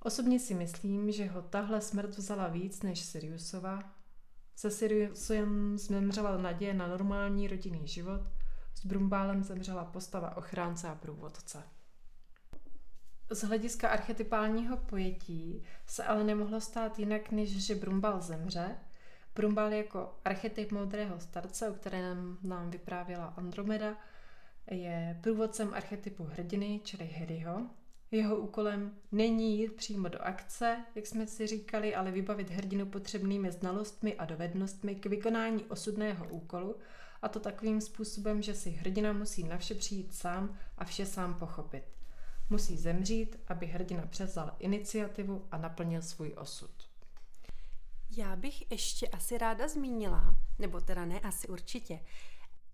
Osobně 0.00 0.40
si 0.40 0.54
myslím, 0.54 1.12
že 1.12 1.26
ho 1.26 1.42
tahle 1.42 1.80
smrt 1.80 2.10
vzala 2.10 2.48
víc 2.48 2.82
než 2.82 3.00
Siriusova. 3.00 3.94
Se 4.54 4.70
Siriusem 4.70 5.78
zemřela 5.78 6.36
naděje 6.36 6.74
na 6.74 6.86
normální 6.86 7.48
rodinný 7.48 7.88
život, 7.88 8.20
s 8.76 8.86
Brumbálem 8.86 9.44
zemřela 9.44 9.84
postava 9.84 10.36
ochránce 10.36 10.88
a 10.88 10.94
průvodce. 10.94 11.62
Z 13.30 13.42
hlediska 13.42 13.88
archetypálního 13.88 14.76
pojetí 14.76 15.64
se 15.86 16.04
ale 16.04 16.24
nemohlo 16.24 16.60
stát 16.60 16.98
jinak, 16.98 17.30
než 17.30 17.66
že 17.66 17.74
Brumbal 17.74 18.20
zemře 18.20 18.76
Brumbal 19.36 19.72
jako 19.72 20.14
archetyp 20.24 20.72
moudrého 20.72 21.20
starce, 21.20 21.70
o 21.70 21.74
kterém 21.74 22.38
nám 22.42 22.70
vyprávěla 22.70 23.34
Andromeda, 23.36 23.96
je 24.70 25.18
průvodcem 25.22 25.74
archetypu 25.74 26.24
hrdiny, 26.24 26.80
čili 26.84 27.06
Harryho. 27.06 27.66
Jeho 28.10 28.36
úkolem 28.36 28.94
není 29.12 29.58
jít 29.58 29.72
přímo 29.72 30.08
do 30.08 30.22
akce, 30.22 30.84
jak 30.94 31.06
jsme 31.06 31.26
si 31.26 31.46
říkali, 31.46 31.94
ale 31.94 32.10
vybavit 32.10 32.50
hrdinu 32.50 32.86
potřebnými 32.86 33.52
znalostmi 33.52 34.14
a 34.14 34.24
dovednostmi 34.24 34.94
k 34.94 35.06
vykonání 35.06 35.64
osudného 35.64 36.28
úkolu, 36.28 36.76
a 37.22 37.28
to 37.28 37.40
takovým 37.40 37.80
způsobem, 37.80 38.42
že 38.42 38.54
si 38.54 38.70
hrdina 38.70 39.12
musí 39.12 39.44
na 39.44 39.58
vše 39.58 39.74
přijít 39.74 40.14
sám 40.14 40.58
a 40.78 40.84
vše 40.84 41.06
sám 41.06 41.34
pochopit. 41.34 41.84
Musí 42.50 42.76
zemřít, 42.76 43.36
aby 43.48 43.66
hrdina 43.66 44.06
převzal 44.06 44.56
iniciativu 44.58 45.46
a 45.50 45.58
naplnil 45.58 46.02
svůj 46.02 46.34
osud. 46.36 46.70
Já 48.10 48.36
bych 48.36 48.70
ještě 48.70 49.08
asi 49.08 49.38
ráda 49.38 49.68
zmínila, 49.68 50.36
nebo 50.58 50.80
teda 50.80 51.04
ne, 51.04 51.20
asi 51.20 51.48
určitě, 51.48 52.00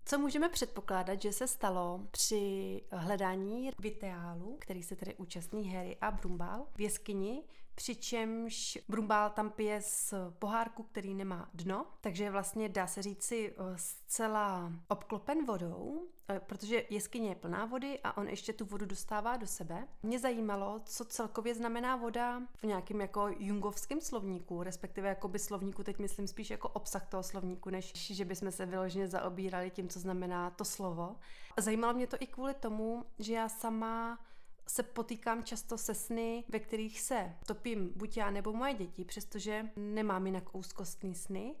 co 0.05 0.19
můžeme 0.19 0.49
předpokládat, 0.49 1.21
že 1.21 1.33
se 1.33 1.47
stalo 1.47 2.07
při 2.11 2.81
hledání 2.91 3.71
Viteálu, 3.79 4.57
který 4.59 4.83
se 4.83 4.95
tedy 4.95 5.15
účastní 5.15 5.73
Harry 5.73 5.97
a 6.01 6.11
Brumbál 6.11 6.67
v 6.75 6.81
jeskyni, 6.81 7.43
přičemž 7.75 8.77
Brumbál 8.89 9.29
tam 9.29 9.49
pije 9.49 9.81
z 9.81 10.13
pohárku, 10.39 10.83
který 10.83 11.13
nemá 11.13 11.49
dno, 11.53 11.85
takže 12.01 12.29
vlastně 12.29 12.69
dá 12.69 12.87
se 12.87 13.01
říci 13.01 13.53
eh, 13.57 13.77
zcela 13.77 14.73
obklopen 14.87 15.45
vodou, 15.45 16.07
protože 16.39 16.83
jeskyně 16.89 17.29
je 17.29 17.35
plná 17.35 17.65
vody 17.65 17.99
a 18.03 18.17
on 18.17 18.27
ještě 18.27 18.53
tu 18.53 18.65
vodu 18.65 18.85
dostává 18.85 19.37
do 19.37 19.47
sebe. 19.47 19.87
Mě 20.03 20.19
zajímalo, 20.19 20.81
co 20.85 21.05
celkově 21.05 21.55
znamená 21.55 21.95
voda 21.95 22.41
v 22.55 22.63
nějakém 22.63 23.01
jako 23.01 23.27
jungovském 23.39 24.01
slovníku, 24.01 24.63
respektive 24.63 25.09
jako 25.09 25.27
by 25.27 25.39
slovníku, 25.39 25.83
teď 25.83 25.99
myslím 25.99 26.27
spíš 26.27 26.49
jako 26.49 26.69
obsah 26.69 27.07
toho 27.07 27.23
slovníku, 27.23 27.69
než 27.69 27.93
že 27.95 28.25
bychom 28.25 28.51
se 28.51 28.65
vyloženě 28.65 29.07
zaobírali 29.07 29.69
tím, 29.69 29.89
co 29.89 29.99
znamená 29.99 30.49
to 30.49 30.65
slovo. 30.65 31.15
Zajímalo 31.57 31.93
mě 31.93 32.07
to 32.07 32.17
i 32.19 32.27
kvůli 32.27 32.53
tomu, 32.53 33.05
že 33.19 33.33
já 33.33 33.49
sama 33.49 34.19
se 34.67 34.83
potýkám 34.83 35.43
často 35.43 35.77
se 35.77 35.93
sny, 35.93 36.43
ve 36.49 36.59
kterých 36.59 37.01
se 37.01 37.35
topím 37.45 37.91
buď 37.95 38.17
já 38.17 38.31
nebo 38.31 38.53
moje 38.53 38.73
děti, 38.73 39.05
přestože 39.05 39.69
nemám 39.75 40.25
jinak 40.25 40.55
úzkostný 40.55 41.15
sny. 41.15 41.55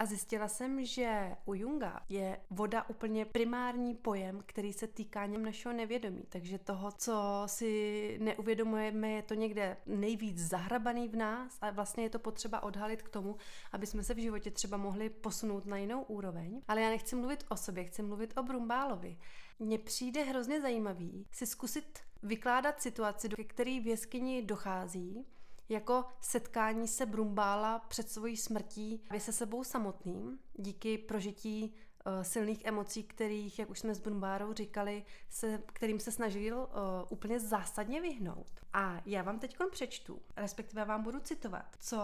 A 0.00 0.04
zjistila 0.04 0.48
jsem, 0.48 0.84
že 0.84 1.36
u 1.44 1.54
Junga 1.54 2.00
je 2.08 2.40
voda 2.50 2.88
úplně 2.88 3.24
primární 3.24 3.94
pojem, 3.94 4.42
který 4.46 4.72
se 4.72 4.86
týká 4.86 5.26
něm 5.26 5.44
našeho 5.44 5.74
nevědomí. 5.74 6.22
Takže 6.28 6.58
toho, 6.58 6.92
co 6.92 7.42
si 7.46 8.18
neuvědomujeme, 8.20 9.10
je 9.10 9.22
to 9.22 9.34
někde 9.34 9.76
nejvíc 9.86 10.38
zahrabaný 10.38 11.08
v 11.08 11.16
nás 11.16 11.58
a 11.60 11.70
vlastně 11.70 12.04
je 12.04 12.10
to 12.10 12.18
potřeba 12.18 12.62
odhalit 12.62 13.02
k 13.02 13.08
tomu, 13.08 13.36
aby 13.72 13.86
jsme 13.86 14.02
se 14.02 14.14
v 14.14 14.18
životě 14.18 14.50
třeba 14.50 14.76
mohli 14.76 15.10
posunout 15.10 15.66
na 15.66 15.76
jinou 15.76 16.02
úroveň. 16.02 16.62
Ale 16.68 16.80
já 16.80 16.88
nechci 16.88 17.16
mluvit 17.16 17.44
o 17.48 17.56
sobě, 17.56 17.84
chci 17.84 18.02
mluvit 18.02 18.38
o 18.38 18.42
Brumbálovi. 18.42 19.18
Mně 19.58 19.78
přijde 19.78 20.24
hrozně 20.24 20.60
zajímavý 20.60 21.26
si 21.32 21.46
zkusit 21.46 21.98
vykládat 22.22 22.82
situaci, 22.82 23.28
do 23.28 23.36
které 23.46 23.80
v 23.80 23.86
jeskyni 23.86 24.42
dochází, 24.42 25.26
jako 25.70 26.04
setkání 26.20 26.88
se 26.88 27.06
Brumbála 27.06 27.78
před 27.78 28.10
svojí 28.10 28.36
smrtí 28.36 29.02
se 29.18 29.32
sebou 29.32 29.64
samotným, 29.64 30.38
díky 30.54 30.98
prožití 30.98 31.74
uh, 32.06 32.22
silných 32.22 32.64
emocí, 32.64 33.02
kterých, 33.02 33.58
jak 33.58 33.70
už 33.70 33.78
jsme 33.78 33.94
s 33.94 34.00
Brumbárou 34.00 34.52
říkali, 34.52 35.04
se, 35.28 35.62
kterým 35.66 36.00
se 36.00 36.12
snažil 36.12 36.58
uh, 36.58 36.66
úplně 37.08 37.40
zásadně 37.40 38.00
vyhnout. 38.00 38.60
A 38.72 39.02
já 39.06 39.22
vám 39.22 39.38
teď 39.38 39.56
přečtu, 39.70 40.22
respektive 40.36 40.84
vám 40.84 41.02
budu 41.02 41.20
citovat, 41.20 41.76
co 41.80 41.98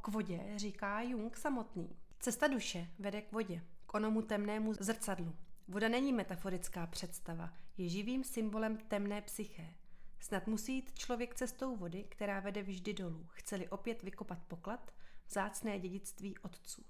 k 0.00 0.08
vodě 0.08 0.40
říká 0.56 1.00
Jung 1.00 1.36
samotný. 1.36 1.96
Cesta 2.20 2.46
duše 2.46 2.88
vede 2.98 3.22
k 3.22 3.32
vodě, 3.32 3.62
k 3.86 3.94
onomu 3.94 4.22
temnému 4.22 4.72
zrcadlu. 4.74 5.32
Voda 5.68 5.88
není 5.88 6.12
metaforická 6.12 6.86
představa, 6.86 7.52
je 7.76 7.88
živým 7.88 8.24
symbolem 8.24 8.76
temné 8.76 9.22
psyché. 9.22 9.74
Snad 10.22 10.46
musí 10.46 10.74
jít 10.74 10.98
člověk 10.98 11.34
cestou 11.34 11.76
vody, 11.76 12.04
která 12.08 12.40
vede 12.40 12.62
vždy 12.62 12.94
dolů. 12.94 13.26
Chceli 13.30 13.68
opět 13.68 14.02
vykopat 14.02 14.38
poklad, 14.48 14.94
zácné 15.28 15.78
dědictví 15.78 16.38
otců. 16.38 16.84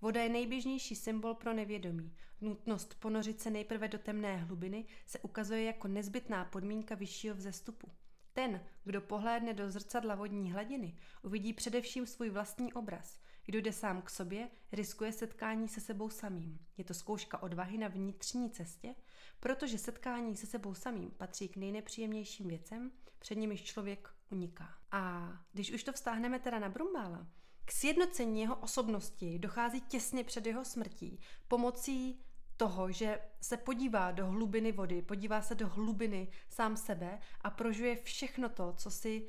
Voda 0.00 0.22
je 0.22 0.28
nejběžnější 0.28 0.96
symbol 0.96 1.34
pro 1.34 1.52
nevědomí. 1.52 2.16
Nutnost 2.40 2.94
ponořit 3.00 3.40
se 3.40 3.50
nejprve 3.50 3.88
do 3.88 3.98
temné 3.98 4.36
hlubiny 4.36 4.84
se 5.06 5.18
ukazuje 5.18 5.64
jako 5.64 5.88
nezbytná 5.88 6.44
podmínka 6.44 6.94
vyššího 6.94 7.34
vzestupu. 7.34 7.90
Ten, 8.32 8.60
kdo 8.84 9.00
pohlédne 9.00 9.54
do 9.54 9.70
zrcadla 9.70 10.14
vodní 10.14 10.52
hladiny, 10.52 10.96
uvidí 11.22 11.52
především 11.52 12.06
svůj 12.06 12.30
vlastní 12.30 12.72
obraz. 12.72 13.20
Kdo 13.44 13.58
jde 13.58 13.72
sám 13.72 14.02
k 14.02 14.10
sobě, 14.10 14.48
riskuje 14.72 15.12
setkání 15.12 15.68
se 15.68 15.80
sebou 15.80 16.10
samým. 16.10 16.58
Je 16.76 16.84
to 16.84 16.94
zkouška 16.94 17.42
odvahy 17.42 17.78
na 17.78 17.88
vnitřní 17.88 18.50
cestě, 18.50 18.94
protože 19.40 19.78
setkání 19.78 20.36
se 20.36 20.46
sebou 20.46 20.74
samým 20.74 21.10
patří 21.10 21.48
k 21.48 21.56
nejnepříjemnějším 21.56 22.48
věcem, 22.48 22.92
před 23.18 23.34
nimiž 23.34 23.64
člověk 23.64 24.08
uniká. 24.30 24.78
A 24.90 25.32
když 25.52 25.72
už 25.72 25.84
to 25.84 25.92
vztáhneme 25.92 26.38
teda 26.38 26.58
na 26.58 26.68
Brumbála, 26.68 27.26
k 27.64 27.72
sjednocení 27.72 28.40
jeho 28.40 28.56
osobnosti 28.56 29.38
dochází 29.38 29.80
těsně 29.80 30.24
před 30.24 30.46
jeho 30.46 30.64
smrtí 30.64 31.20
pomocí 31.48 32.24
toho, 32.56 32.92
že 32.92 33.18
se 33.40 33.56
podívá 33.56 34.10
do 34.10 34.26
hlubiny 34.26 34.72
vody, 34.72 35.02
podívá 35.02 35.42
se 35.42 35.54
do 35.54 35.68
hlubiny 35.68 36.28
sám 36.48 36.76
sebe 36.76 37.18
a 37.40 37.50
prožuje 37.50 37.96
všechno 37.96 38.48
to, 38.48 38.72
co 38.72 38.90
si 38.90 39.28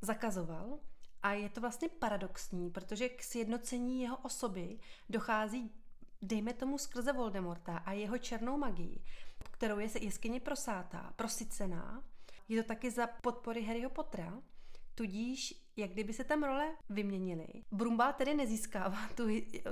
zakazoval. 0.00 0.78
A 1.22 1.32
je 1.32 1.48
to 1.48 1.60
vlastně 1.60 1.88
paradoxní, 1.88 2.70
protože 2.70 3.08
k 3.08 3.22
sjednocení 3.22 4.02
jeho 4.02 4.16
osoby 4.16 4.78
dochází, 5.10 5.70
dejme 6.22 6.52
tomu, 6.52 6.78
skrze 6.78 7.12
Voldemorta 7.12 7.76
a 7.76 7.92
jeho 7.92 8.18
černou 8.18 8.58
magii, 8.58 9.04
kterou 9.50 9.78
je 9.78 9.88
se 9.88 9.98
jeskyně 9.98 10.40
prosátá, 10.40 11.12
prosycená. 11.16 12.04
Je 12.48 12.62
to 12.62 12.68
taky 12.68 12.90
za 12.90 13.06
podpory 13.06 13.62
Harryho 13.62 13.90
Pottera, 13.90 14.42
Tudíž, 14.94 15.54
jak 15.76 15.90
kdyby 15.90 16.12
se 16.12 16.24
tam 16.24 16.42
role 16.42 16.76
vyměnily. 16.90 17.46
Brumbal 17.72 18.12
tedy 18.12 18.34
nezískává 18.34 18.98
tu, 19.14 19.28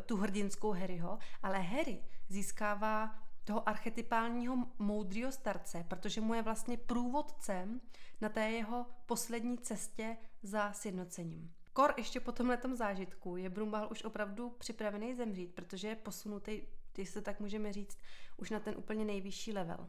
tu 0.07 0.17
hrdinskou 0.17 0.71
Harryho, 0.71 1.19
ale 1.43 1.59
Harry 1.59 2.05
získává 2.29 3.19
toho 3.45 3.69
archetypálního 3.69 4.57
moudrýho 4.79 5.33
starce, 5.33 5.85
protože 5.89 6.21
mu 6.21 6.35
je 6.35 6.43
vlastně 6.43 6.77
průvodcem 6.77 7.81
na 8.21 8.29
té 8.29 8.51
jeho 8.51 8.87
poslední 9.07 9.59
cestě 9.59 10.17
za 10.43 10.73
sjednocením. 10.73 11.53
Kor 11.73 11.95
ještě 11.97 12.21
po 12.21 12.33
tomhle 12.33 12.59
zážitku 12.75 13.37
je 13.37 13.51
Brumbal 13.51 13.89
už 13.91 14.05
opravdu 14.05 14.51
připravený 14.51 15.15
zemřít, 15.15 15.55
protože 15.55 15.89
je 15.89 15.97
posunutý, 15.97 16.63
když 16.95 17.09
se 17.09 17.23
tak 17.23 17.41
můžeme 17.41 17.73
říct, 17.73 17.99
už 18.37 18.51
na 18.51 18.61
ten 18.61 18.75
úplně 18.77 19.05
nejvyšší 19.05 19.53
level. 19.53 19.87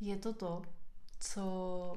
Je 0.00 0.16
to 0.16 0.32
to, 0.32 0.62
co, 1.20 1.94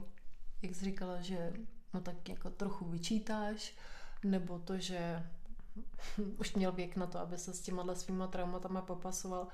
jak 0.62 0.76
jsi 0.76 0.86
říkala, 0.86 1.22
že 1.22 1.54
no 1.94 2.02
tak 2.02 2.30
jako 2.30 2.50
trochu 2.50 2.86
vyčítáš, 2.86 3.76
nebo 4.24 4.60
to, 4.60 4.78
že 4.78 5.30
už 6.38 6.54
měl 6.54 6.72
věk 6.72 6.96
na 6.96 7.08
to, 7.08 7.20
aby 7.20 7.38
se 7.38 7.54
s 7.54 7.62
těma 7.62 7.96
svýma 7.96 8.28
traumatama 8.28 8.82
popasoval. 8.82 9.48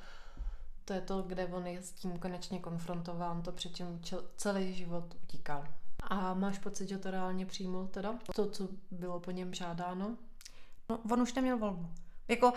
To 0.87 0.93
je 0.93 1.01
to, 1.01 1.21
kde 1.21 1.45
on 1.45 1.67
je 1.67 1.81
s 1.81 1.91
tím 1.91 2.19
konečně 2.19 2.59
konfrontován, 2.59 3.41
to 3.41 3.51
předtím 3.51 4.01
celý 4.37 4.73
život 4.73 5.15
utíkal. 5.23 5.67
A 6.03 6.33
máš 6.33 6.59
pocit, 6.59 6.87
že 6.87 6.97
to 6.97 7.11
reálně 7.11 7.45
přijmul 7.45 7.87
teda? 7.87 8.15
To, 8.35 8.49
co 8.49 8.67
bylo 8.91 9.19
po 9.19 9.31
něm 9.31 9.53
žádáno? 9.53 10.17
No, 10.89 10.99
on 11.11 11.21
už 11.21 11.33
neměl 11.33 11.57
volbu. 11.57 11.89
Jako, 12.27 12.53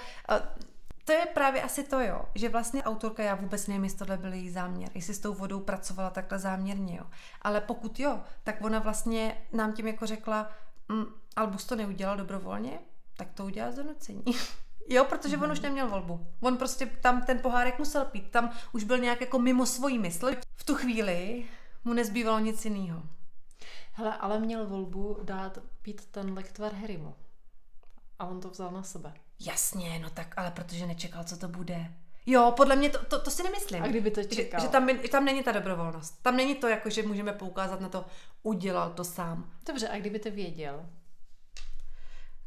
to 1.04 1.12
je 1.12 1.26
právě 1.26 1.62
asi 1.62 1.84
to, 1.84 2.00
jo, 2.00 2.24
že 2.34 2.48
vlastně 2.48 2.82
autorka, 2.82 3.22
já 3.22 3.34
vůbec 3.34 3.66
nevím, 3.66 3.84
jestli 3.84 3.98
tohle 3.98 4.16
byl 4.16 4.32
její 4.32 4.50
záměr, 4.50 4.90
jestli 4.94 5.14
s 5.14 5.20
tou 5.20 5.34
vodou 5.34 5.60
pracovala 5.60 6.10
takhle 6.10 6.38
záměrně, 6.38 6.96
jo. 6.96 7.04
Ale 7.42 7.60
pokud 7.60 8.00
jo, 8.00 8.20
tak 8.44 8.64
ona 8.64 8.78
vlastně 8.78 9.46
nám 9.52 9.72
tím 9.72 9.86
jako 9.86 10.06
řekla, 10.06 10.50
mm, 10.88 11.04
Albus 11.36 11.64
to 11.64 11.76
neudělal 11.76 12.16
dobrovolně, 12.16 12.78
tak 13.16 13.32
to 13.32 13.44
udělá 13.44 13.70
donucení. 13.70 14.24
Jo, 14.92 15.04
protože 15.04 15.36
on 15.36 15.52
už 15.52 15.58
mhm. 15.58 15.68
neměl 15.68 15.88
volbu. 15.88 16.26
On 16.40 16.56
prostě 16.56 16.86
tam 16.86 17.22
ten 17.22 17.38
pohárek 17.38 17.78
musel 17.78 18.04
pít. 18.04 18.30
Tam 18.30 18.50
už 18.72 18.84
byl 18.84 18.98
nějak 18.98 19.20
jako 19.20 19.38
mimo 19.38 19.66
svojí 19.66 19.98
mysl. 19.98 20.30
V 20.56 20.64
tu 20.64 20.74
chvíli 20.74 21.44
mu 21.84 21.92
nezbývalo 21.92 22.38
nic 22.38 22.64
jiného. 22.64 23.02
Hele, 23.92 24.16
ale 24.16 24.38
měl 24.38 24.66
volbu 24.66 25.18
dát 25.22 25.58
pít 25.82 26.06
ten 26.06 26.34
lektvar 26.34 26.74
Harrymu. 26.74 27.14
A 28.18 28.26
on 28.26 28.40
to 28.40 28.50
vzal 28.50 28.70
na 28.70 28.82
sebe. 28.82 29.14
Jasně, 29.40 29.98
no 29.98 30.10
tak, 30.10 30.34
ale 30.36 30.50
protože 30.50 30.86
nečekal, 30.86 31.24
co 31.24 31.36
to 31.36 31.48
bude. 31.48 31.94
Jo, 32.26 32.52
podle 32.56 32.76
mě 32.76 32.90
to, 32.90 33.04
to, 33.04 33.20
to 33.20 33.30
si 33.30 33.42
nemyslím. 33.42 33.82
A 33.82 33.86
kdyby 33.86 34.10
to 34.10 34.24
čekal? 34.24 34.60
Že, 34.60 34.66
že 34.66 34.72
tam, 34.72 34.88
tam 35.10 35.24
není 35.24 35.42
ta 35.42 35.52
dobrovolnost. 35.52 36.22
Tam 36.22 36.36
není 36.36 36.54
to, 36.54 36.68
jako 36.68 36.90
že 36.90 37.02
můžeme 37.02 37.32
poukázat 37.32 37.80
na 37.80 37.88
to, 37.88 38.04
udělal 38.42 38.90
to 38.90 39.04
sám. 39.04 39.50
Dobře, 39.66 39.88
a 39.88 39.98
kdyby 39.98 40.18
to 40.18 40.30
věděl? 40.30 40.86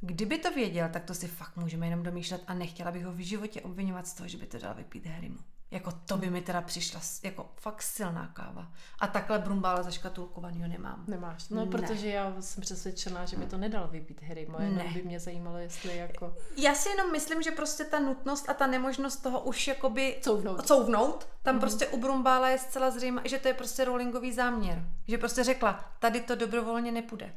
Kdyby 0.05 0.37
to 0.37 0.51
věděl, 0.51 0.89
tak 0.93 1.03
to 1.03 1.13
si 1.13 1.27
fakt 1.27 1.57
můžeme 1.57 1.87
jenom 1.87 2.03
domýšlet 2.03 2.43
a 2.47 2.53
nechtěla 2.53 2.91
bych 2.91 3.05
ho 3.05 3.11
v 3.11 3.25
životě 3.25 3.61
obvinovat 3.61 4.07
z 4.07 4.13
toho, 4.13 4.27
že 4.27 4.37
by 4.37 4.45
to 4.45 4.57
dal 4.57 4.73
vypít 4.73 5.05
Harrymu. 5.05 5.37
Jako 5.71 5.91
to 5.91 6.17
by 6.17 6.29
mi 6.29 6.41
teda 6.41 6.61
přišla 6.61 7.01
jako 7.23 7.49
fakt 7.55 7.81
silná 7.81 8.27
káva. 8.27 8.71
A 8.99 9.07
takhle 9.07 9.39
brumbále 9.39 9.83
zaškatulkovanýho 9.83 10.67
nemám. 10.67 11.05
Nemáš. 11.07 11.49
No, 11.49 11.65
ne. 11.65 11.71
protože 11.71 12.09
já 12.09 12.35
jsem 12.39 12.61
přesvědčená, 12.61 13.25
že 13.25 13.37
by 13.37 13.45
to 13.45 13.57
nedal 13.57 13.87
vypít 13.87 14.23
Harry. 14.23 14.47
Moje 14.49 14.69
ne. 14.69 14.91
by 14.93 15.01
mě 15.01 15.19
zajímalo, 15.19 15.57
jestli 15.57 15.97
jako... 15.97 16.35
Já 16.57 16.75
si 16.75 16.89
jenom 16.89 17.11
myslím, 17.11 17.41
že 17.41 17.51
prostě 17.51 17.83
ta 17.83 17.99
nutnost 17.99 18.49
a 18.49 18.53
ta 18.53 18.67
nemožnost 18.67 19.23
toho 19.23 19.41
už 19.41 19.67
jakoby 19.67 20.19
couvnout, 20.21 20.67
couvnout 20.67 21.27
tam 21.43 21.55
mm-hmm. 21.55 21.59
prostě 21.59 21.87
u 21.87 21.99
Brumbála 21.99 22.49
je 22.49 22.57
zcela 22.57 22.91
zřejmé, 22.91 23.21
že 23.25 23.39
to 23.39 23.47
je 23.47 23.53
prostě 23.53 23.85
rollingový 23.85 24.33
záměr. 24.33 24.89
Že 25.07 25.17
prostě 25.17 25.43
řekla, 25.43 25.93
tady 25.99 26.21
to 26.21 26.35
dobrovolně 26.35 26.91
nepůjde. 26.91 27.33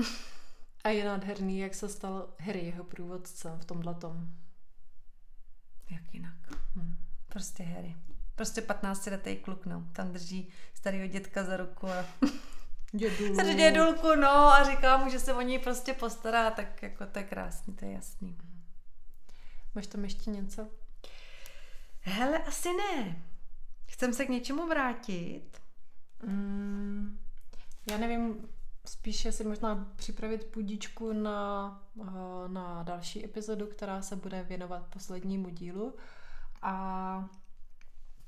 a 0.86 0.88
je 0.88 1.04
nádherný, 1.04 1.58
jak 1.58 1.74
se 1.74 1.88
stal 1.88 2.28
Harry 2.40 2.60
jeho 2.60 2.84
průvodcem 2.84 3.58
v 3.58 3.64
tomhle 3.64 3.94
tom. 3.94 4.28
Jak 5.90 6.14
jinak. 6.14 6.34
Hmm. 6.74 6.96
Prostě 7.28 7.62
Harry. 7.62 7.96
Prostě 8.34 8.60
15 8.60 9.06
letý 9.06 9.36
kluk, 9.36 9.66
no. 9.66 9.88
Tam 9.92 10.12
drží 10.12 10.48
starého 10.74 11.06
dětka 11.06 11.44
za 11.44 11.56
ruku 11.56 11.88
a 11.88 12.04
Dědulu. 12.92 13.54
Dědulku, 13.56 14.14
no, 14.14 14.28
a 14.28 14.70
říká 14.70 14.96
mu, 14.96 15.10
že 15.10 15.18
se 15.18 15.34
o 15.34 15.40
něj 15.40 15.58
prostě 15.58 15.92
postará, 15.92 16.50
tak 16.50 16.82
jako 16.82 17.06
to 17.06 17.18
je 17.18 17.24
krásný, 17.24 17.74
to 17.74 17.84
je 17.84 17.92
jasný. 17.92 18.38
Máš 19.74 19.86
tam 19.86 20.04
ještě 20.04 20.30
něco? 20.30 20.68
Hele, 22.00 22.38
asi 22.38 22.68
ne. 22.68 23.22
Chcem 23.86 24.14
se 24.14 24.24
k 24.26 24.28
něčemu 24.28 24.66
vrátit. 24.66 25.62
Mm, 26.26 27.18
já 27.90 27.98
nevím, 27.98 28.48
spíše 28.88 29.32
si 29.32 29.44
možná 29.44 29.92
připravit 29.96 30.44
půdičku 30.44 31.12
na, 31.12 31.82
eh, 32.00 32.48
na 32.48 32.82
další 32.82 33.24
epizodu, 33.24 33.66
která 33.66 34.02
se 34.02 34.16
bude 34.16 34.42
věnovat 34.42 34.86
poslednímu 34.86 35.48
dílu. 35.48 35.94
A 36.62 37.28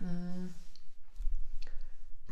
mm, 0.01 0.55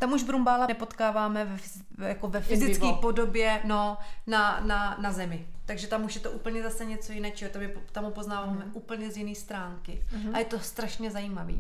tam 0.01 0.13
už 0.13 0.23
Brumbála 0.23 0.67
nepotkáváme 0.67 1.61
ve, 1.99 2.09
jako 2.09 2.29
ve 2.29 2.41
fyzické 2.41 2.87
podobě 3.01 3.61
no, 3.65 3.99
na, 4.27 4.61
na, 4.61 4.97
na 5.01 5.13
zemi. 5.13 5.49
Takže 5.65 5.87
tam 5.87 6.05
už 6.05 6.15
je 6.15 6.21
to 6.21 6.31
úplně 6.31 6.63
zase 6.63 6.85
něco 6.85 7.13
jiného, 7.13 7.35
tam, 7.53 7.63
je, 7.63 7.77
tam 7.93 8.05
ho 8.05 8.11
poznáváme 8.11 8.65
mm. 8.65 8.71
úplně 8.75 9.11
z 9.11 9.17
jiné 9.17 9.35
stránky. 9.35 10.07
Mm. 10.13 10.35
A 10.35 10.39
je 10.39 10.45
to 10.45 10.59
strašně 10.59 11.11
zajímavý. 11.11 11.55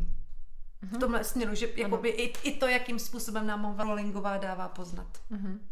Mm. 0.82 0.88
V 0.88 0.98
tomhle 0.98 1.24
směru, 1.24 1.54
že 1.54 1.68
jakoby 1.76 2.08
i, 2.08 2.48
i 2.48 2.58
to, 2.58 2.66
jakým 2.66 2.98
způsobem 2.98 3.46
nám 3.46 3.62
ho 3.62 3.84
Rowlingová 3.84 4.36
dává 4.36 4.68
poznat. 4.68 5.20
Mm. 5.30 5.68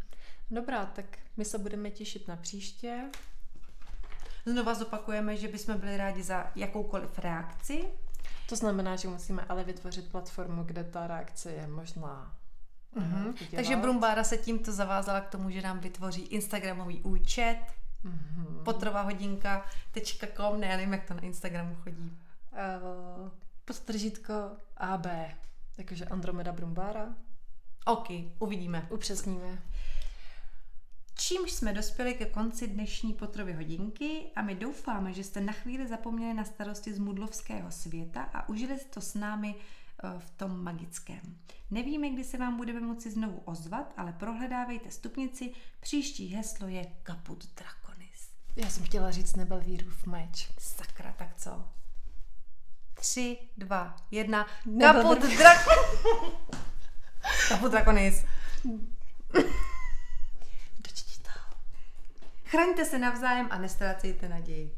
Dobrá, 0.51 0.85
tak 0.85 1.05
my 1.37 1.45
se 1.45 1.57
budeme 1.57 1.91
těšit 1.91 2.27
na 2.27 2.35
příště. 2.35 3.09
Znova 4.45 4.73
zopakujeme, 4.73 5.37
že 5.37 5.47
bychom 5.47 5.77
byli 5.77 5.97
rádi 5.97 6.23
za 6.23 6.51
jakoukoliv 6.55 7.19
reakci 7.19 7.85
to 8.49 8.55
znamená, 8.55 8.95
že 8.95 9.07
musíme 9.07 9.45
ale 9.49 9.63
vytvořit 9.63 10.11
platformu, 10.11 10.63
kde 10.63 10.83
ta 10.83 11.07
reakce 11.07 11.51
je 11.51 11.67
možná 11.67 12.35
Mm-hmm. 12.95 13.33
Takže 13.55 13.75
Brumbára 13.75 14.23
se 14.23 14.37
tímto 14.37 14.71
zavázala 14.71 15.21
k 15.21 15.29
tomu, 15.29 15.49
že 15.49 15.61
nám 15.61 15.79
vytvoří 15.79 16.21
Instagramový 16.21 17.01
účet 17.01 17.59
mm-hmm. 18.05 18.63
potrová 18.63 19.01
hodinka.com, 19.01 20.59
ne, 20.59 20.67
já 20.67 20.77
nevím, 20.77 20.93
jak 20.93 21.05
to 21.05 21.13
na 21.13 21.21
Instagramu 21.21 21.75
chodí. 21.75 22.17
Uh, 22.51 23.29
postržítko 23.65 24.33
AB, 24.77 25.05
jakože 25.77 26.05
Andromeda 26.05 26.51
Brumbára. 26.51 27.15
OK, 27.85 28.07
uvidíme. 28.39 28.87
Upřesníme. 28.89 29.61
Čímž 31.17 31.51
jsme 31.51 31.73
dospěli 31.73 32.13
ke 32.13 32.25
konci 32.25 32.67
dnešní 32.67 33.13
potrovy 33.13 33.53
hodinky 33.53 34.31
a 34.35 34.41
my 34.41 34.55
doufáme, 34.55 35.13
že 35.13 35.23
jste 35.23 35.41
na 35.41 35.53
chvíli 35.53 35.87
zapomněli 35.87 36.33
na 36.33 36.43
starosti 36.43 36.93
z 36.93 36.99
mudlovského 36.99 37.71
světa 37.71 38.29
a 38.33 38.49
užili 38.49 38.77
to 38.89 39.01
s 39.01 39.13
námi 39.13 39.55
eh, 39.55 40.19
v 40.19 40.29
tom 40.29 40.63
magickém. 40.63 41.37
Nevíme, 41.71 42.09
kdy 42.09 42.23
se 42.23 42.37
vám 42.37 42.57
budeme 42.57 42.79
moci 42.79 43.11
znovu 43.11 43.41
ozvat, 43.45 43.93
ale 43.97 44.13
prohledávejte 44.13 44.91
stupnici. 44.91 45.51
Příští 45.79 46.27
heslo 46.27 46.67
je 46.67 46.85
Kaput 47.03 47.45
Draconis. 47.55 48.29
Já 48.55 48.69
jsem 48.69 48.83
chtěla 48.83 49.11
říct 49.11 49.35
Nebelvírův 49.35 50.05
meč. 50.05 50.49
Sakra, 50.59 51.13
tak 51.17 51.35
co? 51.37 51.69
Tři, 52.93 53.37
dva, 53.57 53.95
jedna. 54.11 54.47
Kaput 54.79 55.19
Draconis. 55.19 55.39
Kaput 57.49 57.71
Draconis. 57.71 58.25
Chraňte 62.55 62.85
se 62.85 62.99
navzájem 62.99 63.47
a 63.49 63.57
nestrácejte 63.57 64.29
naději. 64.29 64.75